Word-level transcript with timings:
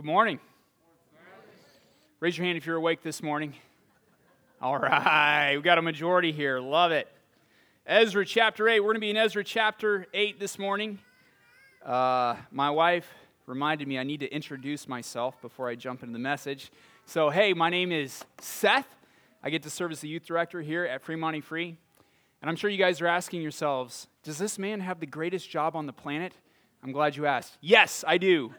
Good 0.00 0.06
morning. 0.06 0.40
Raise 2.20 2.38
your 2.38 2.46
hand 2.46 2.56
if 2.56 2.64
you're 2.64 2.76
awake 2.76 3.02
this 3.02 3.22
morning. 3.22 3.52
All 4.62 4.78
right, 4.78 5.54
we 5.54 5.60
got 5.60 5.76
a 5.76 5.82
majority 5.82 6.32
here. 6.32 6.58
Love 6.58 6.90
it. 6.90 7.06
Ezra 7.86 8.24
chapter 8.24 8.66
8. 8.66 8.80
We're 8.80 8.86
going 8.86 8.94
to 8.94 9.00
be 9.00 9.10
in 9.10 9.18
Ezra 9.18 9.44
chapter 9.44 10.06
8 10.14 10.40
this 10.40 10.58
morning. 10.58 11.00
Uh, 11.84 12.36
my 12.50 12.70
wife 12.70 13.12
reminded 13.44 13.86
me 13.88 13.98
I 13.98 14.02
need 14.04 14.20
to 14.20 14.34
introduce 14.34 14.88
myself 14.88 15.38
before 15.42 15.68
I 15.68 15.74
jump 15.74 16.02
into 16.02 16.14
the 16.14 16.18
message. 16.18 16.72
So, 17.04 17.28
hey, 17.28 17.52
my 17.52 17.68
name 17.68 17.92
is 17.92 18.24
Seth. 18.40 18.88
I 19.42 19.50
get 19.50 19.62
to 19.64 19.70
serve 19.70 19.92
as 19.92 20.00
the 20.00 20.08
youth 20.08 20.24
director 20.24 20.62
here 20.62 20.86
at 20.86 21.02
Fremont 21.02 21.44
Free. 21.44 21.76
And 22.40 22.48
I'm 22.48 22.56
sure 22.56 22.70
you 22.70 22.78
guys 22.78 23.02
are 23.02 23.06
asking 23.06 23.42
yourselves, 23.42 24.06
does 24.22 24.38
this 24.38 24.58
man 24.58 24.80
have 24.80 24.98
the 24.98 25.04
greatest 25.04 25.50
job 25.50 25.76
on 25.76 25.84
the 25.84 25.92
planet? 25.92 26.32
I'm 26.82 26.92
glad 26.92 27.16
you 27.16 27.26
asked. 27.26 27.58
Yes, 27.60 28.02
I 28.08 28.16
do. 28.16 28.54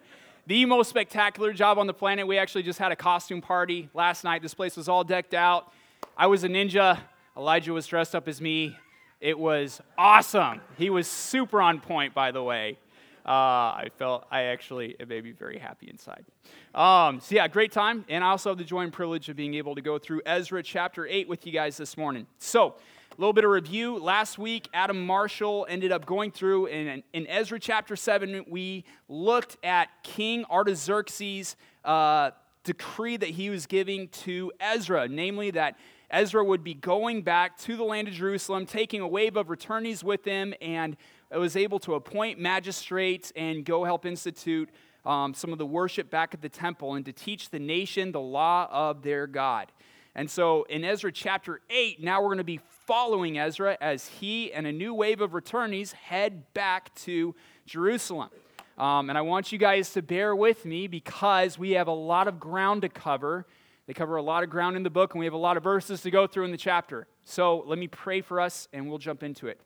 The 0.47 0.65
most 0.65 0.89
spectacular 0.89 1.53
job 1.53 1.77
on 1.77 1.85
the 1.85 1.93
planet. 1.93 2.25
We 2.25 2.39
actually 2.39 2.63
just 2.63 2.79
had 2.79 2.91
a 2.91 2.95
costume 2.95 3.41
party 3.41 3.89
last 3.93 4.23
night. 4.23 4.41
This 4.41 4.55
place 4.55 4.75
was 4.75 4.89
all 4.89 5.03
decked 5.03 5.35
out. 5.35 5.71
I 6.17 6.25
was 6.25 6.43
a 6.43 6.49
ninja. 6.49 6.99
Elijah 7.37 7.73
was 7.73 7.85
dressed 7.85 8.15
up 8.15 8.27
as 8.27 8.41
me. 8.41 8.75
It 9.19 9.37
was 9.37 9.81
awesome. 9.99 10.61
He 10.79 10.89
was 10.89 11.07
super 11.07 11.61
on 11.61 11.79
point, 11.79 12.15
by 12.15 12.31
the 12.31 12.41
way. 12.41 12.79
Uh, 13.23 13.29
I 13.29 13.89
felt, 13.99 14.25
I 14.31 14.45
actually, 14.45 14.95
it 14.99 15.07
made 15.07 15.23
me 15.23 15.31
very 15.31 15.59
happy 15.59 15.87
inside. 15.87 16.25
Um, 16.73 17.19
so, 17.19 17.35
yeah, 17.35 17.47
great 17.47 17.71
time. 17.71 18.03
And 18.09 18.23
I 18.23 18.29
also 18.29 18.49
have 18.49 18.57
the 18.57 18.63
joy 18.63 18.81
and 18.81 18.91
privilege 18.91 19.29
of 19.29 19.35
being 19.35 19.53
able 19.53 19.75
to 19.75 19.81
go 19.81 19.99
through 19.99 20.23
Ezra 20.25 20.63
chapter 20.63 21.05
8 21.05 21.29
with 21.29 21.45
you 21.45 21.51
guys 21.51 21.77
this 21.77 21.95
morning. 21.95 22.25
So, 22.39 22.73
a 23.11 23.21
little 23.21 23.33
bit 23.33 23.43
of 23.43 23.51
review. 23.51 23.97
Last 23.99 24.37
week, 24.37 24.69
Adam 24.73 25.05
Marshall 25.05 25.65
ended 25.67 25.91
up 25.91 26.05
going 26.05 26.31
through 26.31 26.67
in, 26.67 27.03
in 27.11 27.27
Ezra 27.27 27.59
chapter 27.59 27.97
7. 27.97 28.45
We 28.47 28.85
looked 29.09 29.57
at 29.65 29.89
King 30.01 30.45
Artaxerxes' 30.45 31.57
uh, 31.83 32.31
decree 32.63 33.17
that 33.17 33.29
he 33.29 33.49
was 33.49 33.65
giving 33.65 34.07
to 34.09 34.53
Ezra, 34.61 35.09
namely 35.09 35.51
that 35.51 35.77
Ezra 36.09 36.43
would 36.43 36.63
be 36.63 36.73
going 36.73 37.21
back 37.21 37.57
to 37.59 37.75
the 37.75 37.83
land 37.83 38.07
of 38.07 38.13
Jerusalem, 38.13 38.65
taking 38.65 39.01
a 39.01 39.07
wave 39.07 39.35
of 39.35 39.47
returnees 39.47 40.03
with 40.03 40.23
him, 40.23 40.53
and 40.61 40.95
was 41.31 41.57
able 41.57 41.79
to 41.79 41.95
appoint 41.95 42.39
magistrates 42.39 43.33
and 43.35 43.65
go 43.65 43.83
help 43.83 44.05
institute 44.05 44.69
um, 45.05 45.33
some 45.33 45.51
of 45.51 45.57
the 45.57 45.65
worship 45.65 46.09
back 46.09 46.33
at 46.33 46.41
the 46.41 46.49
temple 46.49 46.95
and 46.95 47.05
to 47.05 47.11
teach 47.11 47.49
the 47.49 47.59
nation 47.59 48.11
the 48.11 48.21
law 48.21 48.67
of 48.71 49.01
their 49.01 49.27
God. 49.27 49.71
And 50.15 50.29
so 50.29 50.63
in 50.63 50.83
Ezra 50.83 51.11
chapter 51.11 51.61
8, 51.69 52.03
now 52.03 52.21
we're 52.21 52.27
going 52.27 52.39
to 52.39 52.43
be 52.43 52.59
following 52.85 53.39
Ezra 53.39 53.77
as 53.79 54.07
he 54.07 54.51
and 54.51 54.67
a 54.67 54.71
new 54.71 54.93
wave 54.93 55.21
of 55.21 55.31
returnees 55.31 55.93
head 55.93 56.53
back 56.53 56.93
to 56.95 57.33
Jerusalem. 57.65 58.29
Um, 58.77 59.09
and 59.09 59.17
I 59.17 59.21
want 59.21 59.51
you 59.51 59.57
guys 59.57 59.93
to 59.93 60.01
bear 60.01 60.35
with 60.35 60.65
me 60.65 60.87
because 60.87 61.57
we 61.57 61.71
have 61.71 61.87
a 61.87 61.93
lot 61.93 62.27
of 62.27 62.39
ground 62.39 62.81
to 62.81 62.89
cover. 62.89 63.45
They 63.87 63.93
cover 63.93 64.15
a 64.15 64.21
lot 64.21 64.43
of 64.43 64.49
ground 64.49 64.75
in 64.75 64.83
the 64.83 64.89
book, 64.89 65.13
and 65.13 65.19
we 65.19 65.25
have 65.25 65.33
a 65.33 65.37
lot 65.37 65.55
of 65.55 65.63
verses 65.63 66.01
to 66.01 66.11
go 66.11 66.27
through 66.27 66.45
in 66.45 66.51
the 66.51 66.57
chapter. 66.57 67.07
So 67.23 67.63
let 67.65 67.77
me 67.77 67.87
pray 67.87 68.21
for 68.21 68.41
us, 68.41 68.67
and 68.73 68.89
we'll 68.89 68.97
jump 68.97 69.23
into 69.23 69.47
it. 69.47 69.61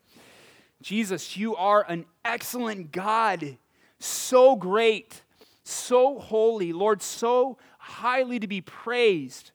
Jesus, 0.82 1.38
you 1.38 1.56
are 1.56 1.86
an 1.88 2.06
excellent 2.24 2.92
God, 2.92 3.58
so 4.00 4.56
great, 4.56 5.22
so 5.64 6.20
holy, 6.20 6.74
Lord, 6.74 7.02
so 7.02 7.58
highly 7.80 8.40
to 8.40 8.48
be 8.48 8.62
praised. 8.62 9.52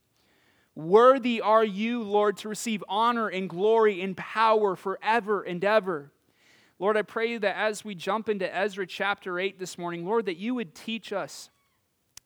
Worthy 0.81 1.43
are 1.43 1.65
you, 1.65 2.03
Lord, 2.03 2.39
to 2.39 2.49
receive 2.49 2.83
honor 2.89 3.29
and 3.29 3.51
glory 3.51 4.01
and 4.01 4.17
power 4.17 4.77
forever 4.77 5.43
and 5.43 5.63
ever. 5.63 6.11
Lord, 6.79 6.97
I 6.97 7.03
pray 7.03 7.37
that 7.37 7.57
as 7.57 7.85
we 7.85 7.95
jump 7.95 8.31
into 8.31 8.53
Ezra 8.57 8.87
chapter 8.87 9.39
8 9.39 9.59
this 9.59 9.77
morning, 9.77 10.07
Lord, 10.07 10.25
that 10.25 10.39
you 10.39 10.55
would 10.55 10.75
teach 10.75 11.13
us. 11.13 11.51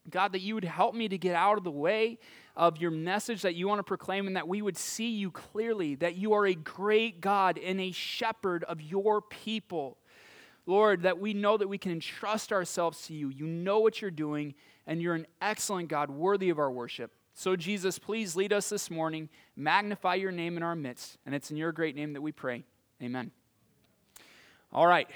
God, 0.09 0.33
that 0.33 0.41
you 0.41 0.55
would 0.55 0.65
help 0.65 0.95
me 0.95 1.09
to 1.09 1.19
get 1.19 1.35
out 1.35 1.59
of 1.59 1.65
the 1.65 1.71
way 1.73 2.19
of 2.55 2.77
your 2.77 2.93
message 2.93 3.43
that 3.43 3.57
you 3.57 3.67
want 3.67 3.81
to 3.81 3.85
proclaim 3.85 4.29
and 4.29 4.37
that 4.37 4.47
we 4.47 4.63
would 4.63 4.77
see 4.77 5.11
you 5.11 5.33
clearly, 5.33 5.97
that 5.97 6.15
you 6.15 6.35
are 6.35 6.47
a 6.47 6.55
great 6.55 7.21
God 7.21 7.59
and 7.59 7.81
a 7.81 7.91
shepherd 7.91 8.63
of 8.65 8.81
your 8.81 9.21
people. 9.21 9.99
Lord, 10.67 11.03
that 11.03 11.19
we 11.19 11.35
know 11.35 11.57
that 11.57 11.69
we 11.69 11.79
can 11.79 11.91
entrust 11.91 12.53
ourselves 12.53 13.07
to 13.09 13.15
you. 13.15 13.31
You 13.31 13.47
know 13.47 13.81
what 13.81 14.01
you're 14.01 14.13
doing, 14.13 14.55
and 14.87 15.03
you're 15.03 15.17
an 15.17 15.27
excellent 15.43 15.89
God, 15.89 16.09
worthy 16.09 16.51
of 16.51 16.61
our 16.61 16.71
worship. 16.71 17.11
So, 17.37 17.57
Jesus, 17.57 17.99
please 17.99 18.37
lead 18.37 18.53
us 18.53 18.69
this 18.69 18.93
morning. 18.93 19.29
Magnify 19.57 20.15
your 20.15 20.31
name 20.31 20.57
in 20.57 20.63
our 20.63 20.77
midst. 20.77 21.19
And 21.27 21.35
it's 21.35 21.51
in 21.51 21.57
your 21.57 21.73
great 21.73 21.97
name 21.97 22.13
that 22.13 22.23
we 22.23 22.31
pray. 22.31 22.63
Amen. 23.03 23.33
All 24.73 24.87
right. 24.87 25.09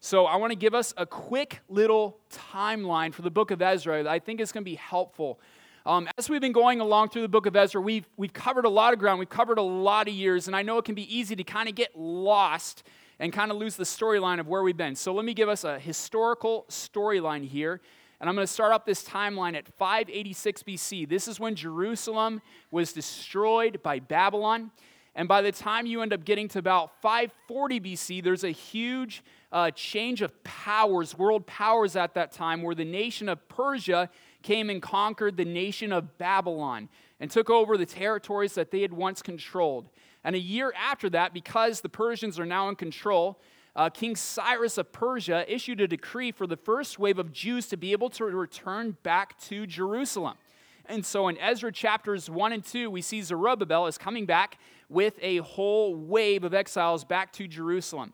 So, 0.00 0.26
I 0.26 0.36
want 0.36 0.50
to 0.50 0.56
give 0.56 0.74
us 0.74 0.92
a 0.98 1.06
quick 1.06 1.60
little 1.70 2.18
timeline 2.30 3.14
for 3.14 3.22
the 3.22 3.30
book 3.30 3.50
of 3.50 3.62
Ezra 3.62 4.02
that 4.02 4.10
I 4.10 4.18
think 4.18 4.38
is 4.38 4.52
going 4.52 4.64
to 4.64 4.70
be 4.70 4.74
helpful. 4.74 5.40
Um, 5.86 6.10
as 6.18 6.28
we've 6.28 6.42
been 6.42 6.52
going 6.52 6.82
along 6.82 7.08
through 7.08 7.22
the 7.22 7.28
book 7.28 7.46
of 7.46 7.56
Ezra, 7.56 7.80
we've, 7.80 8.06
we've 8.18 8.34
covered 8.34 8.66
a 8.66 8.70
lot 8.70 8.92
of 8.92 8.98
ground. 8.98 9.18
We've 9.18 9.28
covered 9.30 9.56
a 9.56 9.62
lot 9.62 10.08
of 10.08 10.14
years. 10.14 10.46
And 10.46 10.54
I 10.54 10.60
know 10.60 10.76
it 10.76 10.84
can 10.84 10.94
be 10.94 11.16
easy 11.16 11.34
to 11.36 11.44
kind 11.44 11.70
of 11.70 11.74
get 11.74 11.98
lost 11.98 12.82
and 13.18 13.32
kind 13.32 13.50
of 13.50 13.56
lose 13.56 13.76
the 13.76 13.84
storyline 13.84 14.40
of 14.40 14.46
where 14.46 14.62
we've 14.62 14.76
been. 14.76 14.94
So, 14.94 15.14
let 15.14 15.24
me 15.24 15.32
give 15.32 15.48
us 15.48 15.64
a 15.64 15.78
historical 15.78 16.66
storyline 16.68 17.48
here 17.48 17.80
and 18.20 18.28
I'm 18.28 18.34
going 18.34 18.46
to 18.46 18.52
start 18.52 18.72
up 18.72 18.84
this 18.84 19.02
timeline 19.02 19.56
at 19.56 19.66
586 19.66 20.62
BC. 20.62 21.08
This 21.08 21.26
is 21.26 21.40
when 21.40 21.54
Jerusalem 21.54 22.42
was 22.70 22.92
destroyed 22.92 23.82
by 23.82 23.98
Babylon. 23.98 24.70
And 25.14 25.26
by 25.26 25.40
the 25.40 25.50
time 25.50 25.86
you 25.86 26.02
end 26.02 26.12
up 26.12 26.24
getting 26.24 26.46
to 26.48 26.58
about 26.58 27.00
540 27.00 27.80
BC, 27.80 28.22
there's 28.22 28.44
a 28.44 28.50
huge 28.50 29.24
uh, 29.50 29.70
change 29.70 30.20
of 30.20 30.44
powers, 30.44 31.16
world 31.16 31.46
powers 31.46 31.96
at 31.96 32.14
that 32.14 32.30
time, 32.30 32.62
where 32.62 32.74
the 32.74 32.84
nation 32.84 33.28
of 33.28 33.48
Persia 33.48 34.10
came 34.42 34.70
and 34.70 34.80
conquered 34.80 35.36
the 35.36 35.44
nation 35.44 35.90
of 35.90 36.18
Babylon 36.18 36.88
and 37.18 37.30
took 37.30 37.50
over 37.50 37.76
the 37.76 37.86
territories 37.86 38.54
that 38.54 38.70
they 38.70 38.82
had 38.82 38.92
once 38.92 39.22
controlled. 39.22 39.88
And 40.24 40.36
a 40.36 40.38
year 40.38 40.72
after 40.76 41.08
that, 41.10 41.32
because 41.32 41.80
the 41.80 41.88
Persians 41.88 42.38
are 42.38 42.46
now 42.46 42.68
in 42.68 42.76
control, 42.76 43.40
uh, 43.76 43.90
King 43.90 44.16
Cyrus 44.16 44.78
of 44.78 44.92
Persia 44.92 45.44
issued 45.52 45.80
a 45.80 45.88
decree 45.88 46.32
for 46.32 46.46
the 46.46 46.56
first 46.56 46.98
wave 46.98 47.18
of 47.18 47.32
Jews 47.32 47.66
to 47.68 47.76
be 47.76 47.92
able 47.92 48.10
to 48.10 48.24
return 48.24 48.96
back 49.02 49.38
to 49.42 49.66
Jerusalem. 49.66 50.36
And 50.86 51.06
so 51.06 51.28
in 51.28 51.38
Ezra 51.38 51.70
chapters 51.70 52.28
1 52.28 52.52
and 52.52 52.64
2, 52.64 52.90
we 52.90 53.00
see 53.00 53.22
Zerubbabel 53.22 53.86
is 53.86 53.96
coming 53.96 54.26
back 54.26 54.58
with 54.88 55.14
a 55.22 55.38
whole 55.38 55.94
wave 55.94 56.42
of 56.42 56.52
exiles 56.52 57.04
back 57.04 57.32
to 57.34 57.46
Jerusalem. 57.46 58.12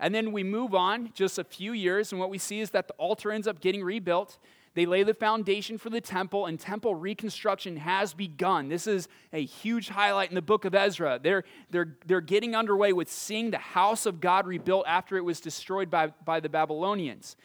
And 0.00 0.14
then 0.14 0.32
we 0.32 0.42
move 0.42 0.74
on 0.74 1.10
just 1.14 1.38
a 1.38 1.44
few 1.44 1.72
years, 1.72 2.12
and 2.12 2.20
what 2.20 2.30
we 2.30 2.38
see 2.38 2.60
is 2.60 2.70
that 2.70 2.88
the 2.88 2.94
altar 2.94 3.30
ends 3.30 3.46
up 3.46 3.60
getting 3.60 3.84
rebuilt. 3.84 4.38
They 4.74 4.86
lay 4.86 5.04
the 5.04 5.14
foundation 5.14 5.78
for 5.78 5.88
the 5.88 6.00
temple, 6.00 6.46
and 6.46 6.58
temple 6.58 6.96
reconstruction 6.96 7.76
has 7.76 8.12
begun. 8.12 8.68
This 8.68 8.88
is 8.88 9.08
a 9.32 9.44
huge 9.44 9.88
highlight 9.88 10.30
in 10.30 10.34
the 10.34 10.42
book 10.42 10.64
of 10.64 10.74
Ezra. 10.74 11.20
They're, 11.22 11.44
they're, 11.70 11.96
they're 12.06 12.20
getting 12.20 12.56
underway 12.56 12.92
with 12.92 13.10
seeing 13.10 13.52
the 13.52 13.58
house 13.58 14.04
of 14.04 14.20
God 14.20 14.46
rebuilt 14.46 14.84
after 14.88 15.16
it 15.16 15.24
was 15.24 15.40
destroyed 15.40 15.90
by, 15.90 16.08
by 16.24 16.40
the 16.40 16.48
Babylonians. 16.48 17.36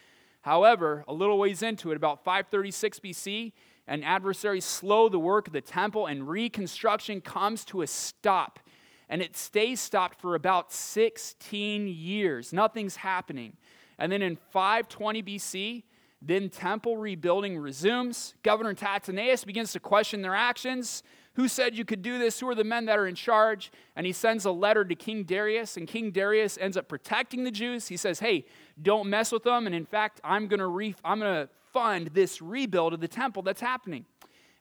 However, 0.42 1.04
a 1.08 1.14
little 1.14 1.38
ways 1.38 1.62
into 1.62 1.92
it, 1.92 1.96
about 1.96 2.24
536 2.24 3.00
BC, 3.00 3.52
an 3.86 4.04
adversary 4.04 4.62
slow 4.62 5.08
the 5.08 5.20
work 5.20 5.46
of 5.46 5.54
the 5.54 5.62
temple, 5.62 6.08
and 6.08 6.28
reconstruction 6.28 7.22
comes 7.22 7.64
to 7.66 7.84
a 7.84 7.88
stop. 7.88 8.60
And 9.08 9.22
it 9.22 9.38
stays 9.38 9.80
stopped 9.80 10.20
for 10.20 10.34
about 10.34 10.72
16 10.72 11.88
years. 11.88 12.54
Nothing's 12.54 12.96
happening. 12.96 13.58
And 14.00 14.12
then 14.12 14.22
in 14.22 14.36
520 14.36 15.24
BC, 15.24 15.84
then 16.22 16.50
temple 16.50 16.98
rebuilding 16.98 17.58
resumes. 17.58 18.34
Governor 18.44 18.74
Tattenai 18.74 19.46
begins 19.46 19.72
to 19.74 19.80
question 19.80 20.22
their 20.22 20.36
actions. 20.36 21.04
Who 21.34 21.48
said 21.48 21.78
you 21.78 21.86
could 21.86 22.02
do 22.02 22.20
this? 22.20 22.40
Who 22.40 22.50
are 22.50 22.56
the 22.56 22.66
men 22.66 22.86
that 22.86 23.00
are 23.00 23.08
in 23.08 23.16
charge? 23.16 23.72
And 23.96 24.06
he 24.06 24.12
sends 24.12 24.44
a 24.44 24.52
letter 24.52 24.84
to 24.84 24.96
King 24.96 25.24
Darius, 25.24 25.78
and 25.78 25.88
King 25.88 26.12
Darius 26.12 26.58
ends 26.60 26.76
up 26.76 26.90
protecting 26.90 27.46
the 27.46 27.52
Jews. 27.52 27.88
He 27.88 27.96
says, 27.96 28.20
Hey, 28.20 28.46
don't 28.82 29.10
mess 29.10 29.32
with 29.32 29.44
them. 29.44 29.66
And 29.66 29.74
in 29.74 29.86
fact, 29.86 30.20
I'm 30.24 30.48
going 30.48 30.60
to 30.60 30.68
re- 30.68 30.96
I'm 31.06 31.20
going 31.20 31.48
to 31.48 31.50
fund 31.72 32.08
this 32.14 32.42
rebuild 32.42 32.94
of 32.94 33.00
the 33.00 33.08
temple 33.08 33.42
that's 33.44 33.62
happening. 33.62 34.06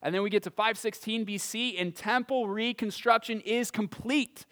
And 0.02 0.14
then 0.14 0.22
we 0.22 0.30
get 0.30 0.44
to 0.44 0.50
516 0.50 1.26
BC, 1.26 1.80
and 1.80 1.94
temple 1.94 2.46
reconstruction 2.46 3.40
is 3.40 3.72
complete 3.72 4.46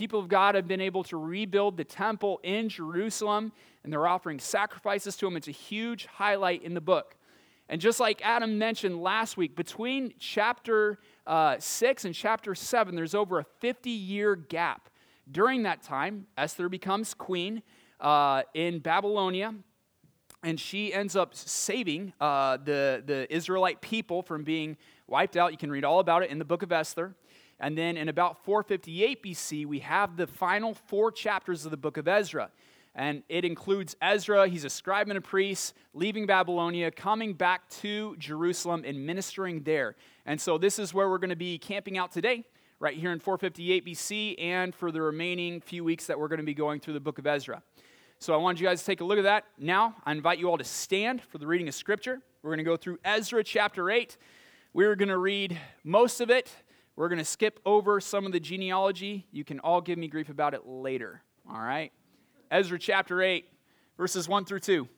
people 0.00 0.18
of 0.18 0.28
God 0.28 0.54
have 0.54 0.66
been 0.66 0.80
able 0.80 1.04
to 1.04 1.18
rebuild 1.18 1.76
the 1.76 1.84
temple 1.84 2.40
in 2.42 2.70
Jerusalem, 2.70 3.52
and 3.84 3.92
they're 3.92 4.06
offering 4.06 4.38
sacrifices 4.38 5.14
to 5.18 5.26
him. 5.26 5.36
It's 5.36 5.46
a 5.46 5.50
huge 5.50 6.06
highlight 6.06 6.62
in 6.62 6.72
the 6.72 6.80
book. 6.80 7.16
And 7.68 7.82
just 7.82 8.00
like 8.00 8.22
Adam 8.24 8.58
mentioned 8.58 9.02
last 9.02 9.36
week, 9.36 9.54
between 9.54 10.14
chapter 10.18 11.00
uh, 11.26 11.56
6 11.58 12.06
and 12.06 12.14
chapter 12.14 12.54
7, 12.54 12.94
there's 12.94 13.14
over 13.14 13.40
a 13.40 13.44
50 13.44 13.90
year 13.90 14.36
gap. 14.36 14.88
During 15.30 15.64
that 15.64 15.82
time, 15.82 16.26
Esther 16.38 16.70
becomes 16.70 17.12
queen 17.12 17.62
uh, 18.00 18.44
in 18.54 18.78
Babylonia, 18.78 19.54
and 20.42 20.58
she 20.58 20.94
ends 20.94 21.14
up 21.14 21.34
saving 21.34 22.14
uh, 22.22 22.56
the, 22.56 23.02
the 23.04 23.30
Israelite 23.30 23.82
people 23.82 24.22
from 24.22 24.44
being 24.44 24.78
wiped 25.06 25.36
out. 25.36 25.52
You 25.52 25.58
can 25.58 25.70
read 25.70 25.84
all 25.84 26.00
about 26.00 26.22
it 26.22 26.30
in 26.30 26.38
the 26.38 26.46
book 26.46 26.62
of 26.62 26.72
Esther. 26.72 27.14
And 27.60 27.76
then 27.76 27.98
in 27.98 28.08
about 28.08 28.42
458 28.44 29.22
BC, 29.22 29.66
we 29.66 29.80
have 29.80 30.16
the 30.16 30.26
final 30.26 30.74
four 30.74 31.12
chapters 31.12 31.66
of 31.66 31.70
the 31.70 31.76
book 31.76 31.98
of 31.98 32.08
Ezra. 32.08 32.50
and 32.94 33.22
it 33.28 33.44
includes 33.44 33.94
Ezra. 34.02 34.48
He's 34.48 34.64
a 34.64 34.70
scribe 34.70 35.08
and 35.08 35.18
a 35.18 35.20
priest, 35.20 35.74
leaving 35.94 36.26
Babylonia, 36.26 36.90
coming 36.90 37.34
back 37.34 37.68
to 37.80 38.16
Jerusalem, 38.18 38.82
and 38.84 39.06
ministering 39.06 39.62
there. 39.62 39.94
And 40.26 40.40
so, 40.40 40.58
this 40.58 40.78
is 40.78 40.92
where 40.92 41.08
we're 41.08 41.18
going 41.18 41.30
to 41.30 41.36
be 41.36 41.56
camping 41.56 41.98
out 41.98 42.10
today, 42.10 42.44
right 42.80 42.96
here 42.96 43.12
in 43.12 43.20
458 43.20 43.86
BC, 43.86 44.42
and 44.42 44.74
for 44.74 44.90
the 44.90 45.00
remaining 45.00 45.60
few 45.60 45.84
weeks 45.84 46.06
that 46.06 46.18
we're 46.18 46.26
going 46.26 46.40
to 46.40 46.44
be 46.44 46.54
going 46.54 46.80
through 46.80 46.94
the 46.94 47.00
book 47.00 47.18
of 47.18 47.26
Ezra. 47.28 47.62
So, 48.18 48.34
I 48.34 48.38
want 48.38 48.60
you 48.60 48.66
guys 48.66 48.80
to 48.80 48.86
take 48.86 49.02
a 49.02 49.04
look 49.04 49.18
at 49.18 49.24
that. 49.24 49.44
Now, 49.56 49.94
I 50.04 50.10
invite 50.10 50.38
you 50.38 50.50
all 50.50 50.58
to 50.58 50.64
stand 50.64 51.22
for 51.22 51.38
the 51.38 51.46
reading 51.46 51.68
of 51.68 51.74
Scripture. 51.74 52.20
We're 52.42 52.50
going 52.50 52.58
to 52.58 52.64
go 52.64 52.76
through 52.76 52.98
Ezra 53.04 53.44
chapter 53.44 53.88
8. 53.88 54.16
We're 54.72 54.96
going 54.96 55.10
to 55.10 55.18
read 55.18 55.58
most 55.84 56.20
of 56.20 56.30
it. 56.30 56.50
We're 56.96 57.08
going 57.08 57.18
to 57.18 57.24
skip 57.24 57.60
over 57.64 58.00
some 58.00 58.26
of 58.26 58.32
the 58.32 58.40
genealogy. 58.40 59.26
You 59.32 59.44
can 59.44 59.60
all 59.60 59.80
give 59.80 59.98
me 59.98 60.08
grief 60.08 60.28
about 60.28 60.54
it 60.54 60.66
later. 60.66 61.22
All 61.48 61.60
right? 61.60 61.92
Ezra 62.50 62.78
chapter 62.78 63.22
8, 63.22 63.46
verses 63.96 64.28
1 64.28 64.44
through 64.44 64.60
2. 64.60 64.88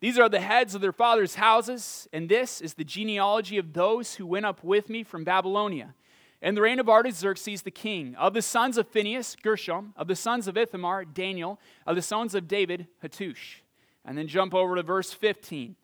These 0.00 0.18
are 0.18 0.28
the 0.28 0.40
heads 0.40 0.74
of 0.74 0.80
their 0.80 0.92
fathers' 0.92 1.36
houses, 1.36 2.08
and 2.12 2.28
this 2.28 2.60
is 2.60 2.74
the 2.74 2.84
genealogy 2.84 3.58
of 3.58 3.72
those 3.72 4.16
who 4.16 4.26
went 4.26 4.46
up 4.46 4.62
with 4.62 4.88
me 4.88 5.02
from 5.02 5.24
Babylonia. 5.24 5.94
In 6.42 6.54
the 6.54 6.60
reign 6.60 6.78
of 6.78 6.90
Artaxerxes 6.90 7.62
the 7.62 7.70
king, 7.70 8.14
of 8.16 8.34
the 8.34 8.42
sons 8.42 8.76
of 8.76 8.86
Phinehas, 8.86 9.34
Gershom, 9.42 9.94
of 9.96 10.08
the 10.08 10.16
sons 10.16 10.46
of 10.46 10.58
Ithamar, 10.58 11.06
Daniel, 11.06 11.58
of 11.86 11.96
the 11.96 12.02
sons 12.02 12.34
of 12.34 12.46
David, 12.46 12.86
Hattush. 13.02 13.62
And 14.04 14.18
then 14.18 14.28
jump 14.28 14.54
over 14.54 14.76
to 14.76 14.82
verse 14.82 15.12
15. 15.12 15.74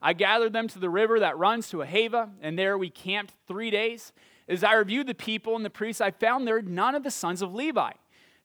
I 0.00 0.14
gathered 0.14 0.54
them 0.54 0.68
to 0.68 0.78
the 0.78 0.88
river 0.88 1.20
that 1.20 1.36
runs 1.36 1.68
to 1.68 1.78
Ahava, 1.78 2.30
and 2.40 2.58
there 2.58 2.78
we 2.78 2.88
camped 2.88 3.34
three 3.46 3.70
days. 3.70 4.12
As 4.48 4.62
I 4.62 4.74
reviewed 4.74 5.06
the 5.06 5.14
people 5.14 5.56
and 5.56 5.64
the 5.64 5.70
priests, 5.70 6.00
I 6.00 6.10
found 6.10 6.46
there 6.46 6.62
none 6.62 6.94
of 6.94 7.02
the 7.02 7.10
sons 7.10 7.42
of 7.42 7.54
Levi 7.54 7.92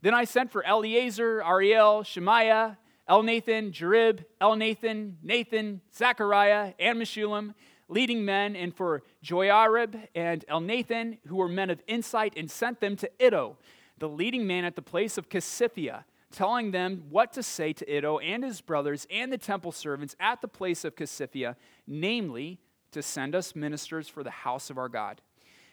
then 0.01 0.13
I 0.13 0.23
sent 0.23 0.51
for 0.51 0.65
Eleazar, 0.65 1.43
Ariel, 1.43 2.03
Shemaiah, 2.03 2.77
Elnathan, 3.07 3.71
Jarib, 3.71 4.25
Elnathan, 4.39 5.15
Nathan, 5.21 5.81
Zechariah, 5.95 6.73
and 6.79 6.99
Meshullam, 6.99 7.53
leading 7.87 8.25
men, 8.25 8.55
and 8.55 8.75
for 8.75 9.03
Joiarib 9.23 10.07
and 10.15 10.43
Elnathan, 10.49 11.19
who 11.27 11.35
were 11.35 11.49
men 11.49 11.69
of 11.69 11.81
insight, 11.87 12.33
and 12.35 12.49
sent 12.49 12.79
them 12.79 12.95
to 12.95 13.09
Iddo, 13.19 13.57
the 13.97 14.09
leading 14.09 14.47
man 14.47 14.65
at 14.65 14.75
the 14.75 14.81
place 14.81 15.17
of 15.17 15.29
Casiphia, 15.29 16.05
telling 16.31 16.71
them 16.71 17.03
what 17.09 17.33
to 17.33 17.43
say 17.43 17.73
to 17.73 17.97
Iddo 17.97 18.19
and 18.19 18.43
his 18.43 18.61
brothers 18.61 19.05
and 19.11 19.31
the 19.31 19.37
temple 19.37 19.71
servants 19.71 20.15
at 20.19 20.41
the 20.41 20.47
place 20.47 20.83
of 20.83 20.95
Casiphia, 20.95 21.55
namely, 21.85 22.59
to 22.91 23.03
send 23.03 23.35
us 23.35 23.55
ministers 23.55 24.07
for 24.07 24.23
the 24.23 24.31
house 24.31 24.69
of 24.69 24.77
our 24.77 24.89
God. 24.89 25.21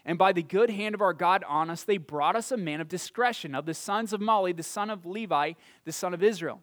And 0.05 0.19
by 0.19 0.33
the 0.33 0.43
good 0.43 0.71
hand 0.71 0.95
of 0.95 1.03
our 1.03 1.13
God 1.13 1.45
on 1.49 1.71
us, 1.71 1.85
they 1.85 1.99
brought 1.99 2.37
us 2.37 2.51
a 2.51 2.57
man 2.57 2.81
of 2.81 2.89
discretion, 2.89 3.55
of 3.55 3.67
the 3.67 3.75
sons 3.75 4.13
of 4.13 4.21
Mahli, 4.21 4.57
the 4.57 4.63
son 4.63 4.91
of 4.91 5.05
Levi, 5.05 5.53
the 5.85 5.93
son 5.93 6.15
of 6.15 6.23
Israel, 6.23 6.63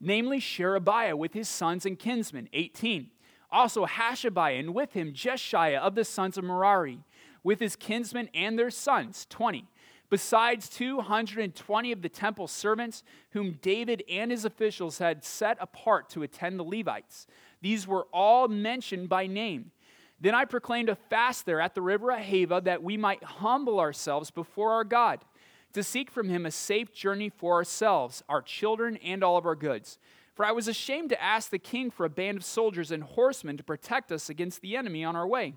namely 0.00 0.38
Sherebiah 0.38 1.16
with 1.16 1.32
his 1.32 1.48
sons 1.48 1.86
and 1.86 1.98
kinsmen, 1.98 2.48
18. 2.52 3.10
Also 3.50 3.86
Hashabiah, 3.86 4.60
and 4.60 4.74
with 4.74 4.92
him 4.92 5.12
Jeshaiah 5.12 5.80
of 5.80 5.94
the 5.94 6.04
sons 6.04 6.38
of 6.38 6.44
Merari, 6.44 7.00
with 7.42 7.60
his 7.60 7.76
kinsmen 7.76 8.28
and 8.34 8.58
their 8.58 8.70
sons, 8.70 9.26
20. 9.30 9.66
Besides 10.10 10.68
220 10.68 11.92
of 11.92 12.02
the 12.02 12.08
temple 12.08 12.46
servants, 12.46 13.02
whom 13.30 13.58
David 13.62 14.04
and 14.08 14.30
his 14.30 14.44
officials 14.44 14.98
had 14.98 15.24
set 15.24 15.56
apart 15.60 16.08
to 16.10 16.22
attend 16.22 16.58
the 16.58 16.64
Levites. 16.64 17.26
These 17.62 17.88
were 17.88 18.06
all 18.12 18.46
mentioned 18.46 19.08
by 19.08 19.26
name 19.26 19.72
then 20.20 20.34
I 20.34 20.44
proclaimed 20.44 20.88
a 20.88 20.94
fast 20.94 21.44
there 21.46 21.60
at 21.60 21.74
the 21.74 21.82
river 21.82 22.06
Ahava 22.08 22.62
that 22.64 22.82
we 22.82 22.96
might 22.96 23.22
humble 23.22 23.80
ourselves 23.80 24.30
before 24.30 24.72
our 24.72 24.84
God, 24.84 25.24
to 25.72 25.82
seek 25.82 26.10
from 26.10 26.28
him 26.28 26.46
a 26.46 26.50
safe 26.50 26.92
journey 26.92 27.28
for 27.28 27.54
ourselves, 27.54 28.22
our 28.28 28.40
children, 28.40 28.96
and 28.98 29.24
all 29.24 29.36
of 29.36 29.44
our 29.44 29.56
goods. 29.56 29.98
For 30.34 30.44
I 30.44 30.52
was 30.52 30.68
ashamed 30.68 31.10
to 31.10 31.22
ask 31.22 31.50
the 31.50 31.58
king 31.58 31.90
for 31.90 32.04
a 32.04 32.10
band 32.10 32.38
of 32.38 32.44
soldiers 32.44 32.90
and 32.90 33.02
horsemen 33.02 33.56
to 33.56 33.64
protect 33.64 34.10
us 34.10 34.28
against 34.28 34.62
the 34.62 34.76
enemy 34.76 35.04
on 35.04 35.16
our 35.16 35.26
way. 35.26 35.54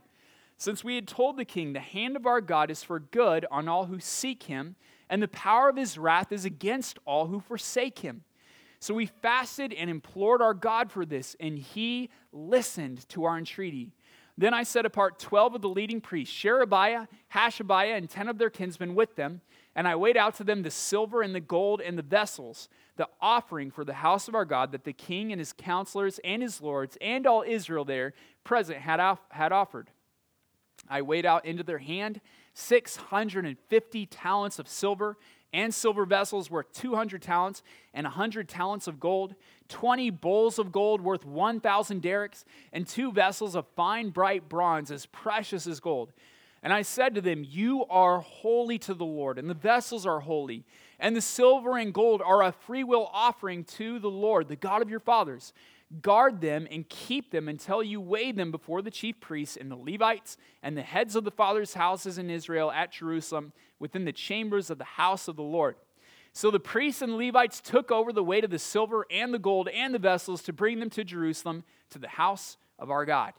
Since 0.57 0.83
we 0.83 0.95
had 0.95 1.07
told 1.07 1.38
the 1.38 1.45
king, 1.45 1.74
The 1.74 1.80
hand 1.80 2.15
of 2.15 2.25
our 2.25 2.42
God 2.42 2.71
is 2.71 2.83
for 2.83 3.00
good 3.00 3.45
on 3.51 3.68
all 3.68 3.86
who 3.86 4.00
seek 4.00 4.44
him, 4.44 4.75
and 5.10 5.21
the 5.21 5.27
power 5.27 5.69
of 5.69 5.77
his 5.77 5.98
wrath 5.98 6.31
is 6.31 6.45
against 6.45 7.00
all 7.06 7.27
who 7.27 7.39
forsake 7.39 8.00
him. 8.00 8.24
So 8.80 8.94
we 8.94 9.07
fasted 9.07 9.74
and 9.74 9.89
implored 9.89 10.42
our 10.42 10.53
God 10.53 10.92
for 10.92 11.06
this, 11.06 11.36
and 11.39 11.57
he 11.57 12.10
listened 12.31 13.07
to 13.10 13.24
our 13.24 13.38
entreaty. 13.38 13.92
Then 14.38 14.54
I 14.54 14.63
set 14.63 14.86
apart 14.86 15.18
12 15.19 15.56
of 15.56 15.62
the 15.62 15.69
leading 15.69 16.00
priests, 16.00 16.34
Sherebiah, 16.34 17.07
Hashabiah, 17.34 17.98
and 17.98 18.10
10 18.10 18.28
of 18.28 18.38
their 18.38 18.51
kinsmen 18.51 18.94
with 18.94 19.16
them, 19.16 19.42
and 19.75 19.88
I 19.88 19.95
weighed 19.95 20.18
out 20.18 20.36
to 20.36 20.44
them 20.44 20.62
the 20.62 20.72
silver 20.72 21.22
and 21.22 21.34
the 21.34 21.39
gold 21.39 21.81
and 21.81 21.98
the 21.98 22.04
vessels, 22.04 22.69
the 22.98 23.07
offering 23.19 23.72
for 23.72 23.84
the 23.84 23.94
house 23.94 24.28
of 24.28 24.36
our 24.36 24.45
God 24.45 24.72
that 24.72 24.84
the 24.84 24.94
king 24.94 25.31
and 25.31 25.39
his 25.39 25.54
counselors 25.54 26.19
and 26.24 26.42
his 26.42 26.62
lords 26.62 26.98
and 27.01 27.25
all 27.25 27.44
Israel 27.48 27.86
there 27.86 28.13
present 28.44 28.80
had, 28.80 29.00
off, 29.00 29.19
had 29.30 29.51
offered. 29.51 29.89
I 30.89 31.01
weighed 31.01 31.25
out 31.25 31.45
into 31.45 31.63
their 31.63 31.78
hand 31.80 32.22
650 32.54 34.06
talents 34.07 34.60
of 34.60 34.68
silver 34.68 35.18
and 35.54 35.74
silver 35.74 36.06
vessels 36.06 36.51
worth 36.51 36.72
200 36.74 37.22
talents 37.22 37.63
and 37.94 38.06
100 38.06 38.50
talents 38.50 38.88
of 38.88 39.00
gold, 39.00 39.36
20 39.69 40.10
bowls 40.10 40.60
of 40.60 40.72
gold 40.72 41.02
worth 41.02 41.25
1,000 41.25 42.02
darics, 42.02 42.44
and 42.74 42.88
two 42.88 43.12
vessels 43.12 43.56
of 43.56 43.66
fine 43.75 44.10
bright 44.10 44.50
bronze 44.50 44.92
as 44.92 45.06
precious 45.08 45.68
as 45.68 45.80
gold. 45.80 46.12
And 46.64 46.74
I 46.74 46.81
said 46.81 47.16
to 47.16 47.22
them, 47.22 47.46
You 47.48 47.86
are 47.86 48.19
holy 48.19 48.78
to 48.80 48.94
the 48.94 49.06
Lord, 49.06 49.38
and 49.38 49.50
the 49.50 49.54
vessels 49.54 50.06
are 50.06 50.19
holy, 50.19 50.66
and 51.00 51.16
the 51.16 51.22
silver 51.22 51.78
and 51.78 51.94
gold 51.94 52.22
are 52.22 52.44
a 52.44 52.52
freewill 52.52 53.10
offering 53.14 53.64
to 53.64 54.00
the 54.00 54.10
Lord, 54.10 54.48
the 54.48 54.56
God 54.56 54.81
of 54.81 54.90
your 54.90 55.00
fathers. 55.00 55.54
Guard 56.02 56.42
them 56.42 56.68
and 56.70 56.90
keep 56.90 57.31
them 57.31 57.48
until 57.48 57.81
you 57.81 58.02
weigh 58.02 58.34
them 58.34 58.52
before 58.52 58.81
the 58.81 58.92
chief 58.92 59.22
priests 59.22 59.56
and 59.56 59.72
the 59.72 59.78
Levites 59.78 60.36
and 60.62 60.75
the 60.75 60.81
heads 60.81 61.16
of 61.16 61.24
the 61.24 61.31
fathers' 61.31 61.75
houses 61.75 62.18
in 62.18 62.30
Israel 62.30 62.70
at 62.72 62.92
Jerusalem 62.92 63.54
within 63.80 64.04
the 64.04 64.12
chambers 64.12 64.70
of 64.70 64.80
the 64.80 64.84
house 64.84 65.30
of 65.30 65.38
the 65.38 65.44
Lord. 65.44 65.78
So 66.38 66.51
the 66.51 66.60
priests 66.60 67.01
and 67.01 67.18
Levites 67.18 67.60
took 67.60 67.92
over 67.92 68.13
the 68.13 68.24
weight 68.24 68.44
of 68.44 68.51
the 68.51 68.60
silver 68.60 69.07
and 69.10 69.34
the 69.34 69.39
gold 69.39 69.69
and 69.69 69.92
the 69.92 69.98
vessels 69.98 70.44
to 70.44 70.54
bring 70.54 70.80
them 70.80 70.92
to 70.92 71.04
Jerusalem 71.04 71.63
to 71.89 71.98
the 71.98 72.10
house 72.10 72.57
of 72.78 72.92
our 72.92 73.06
God. 73.06 73.34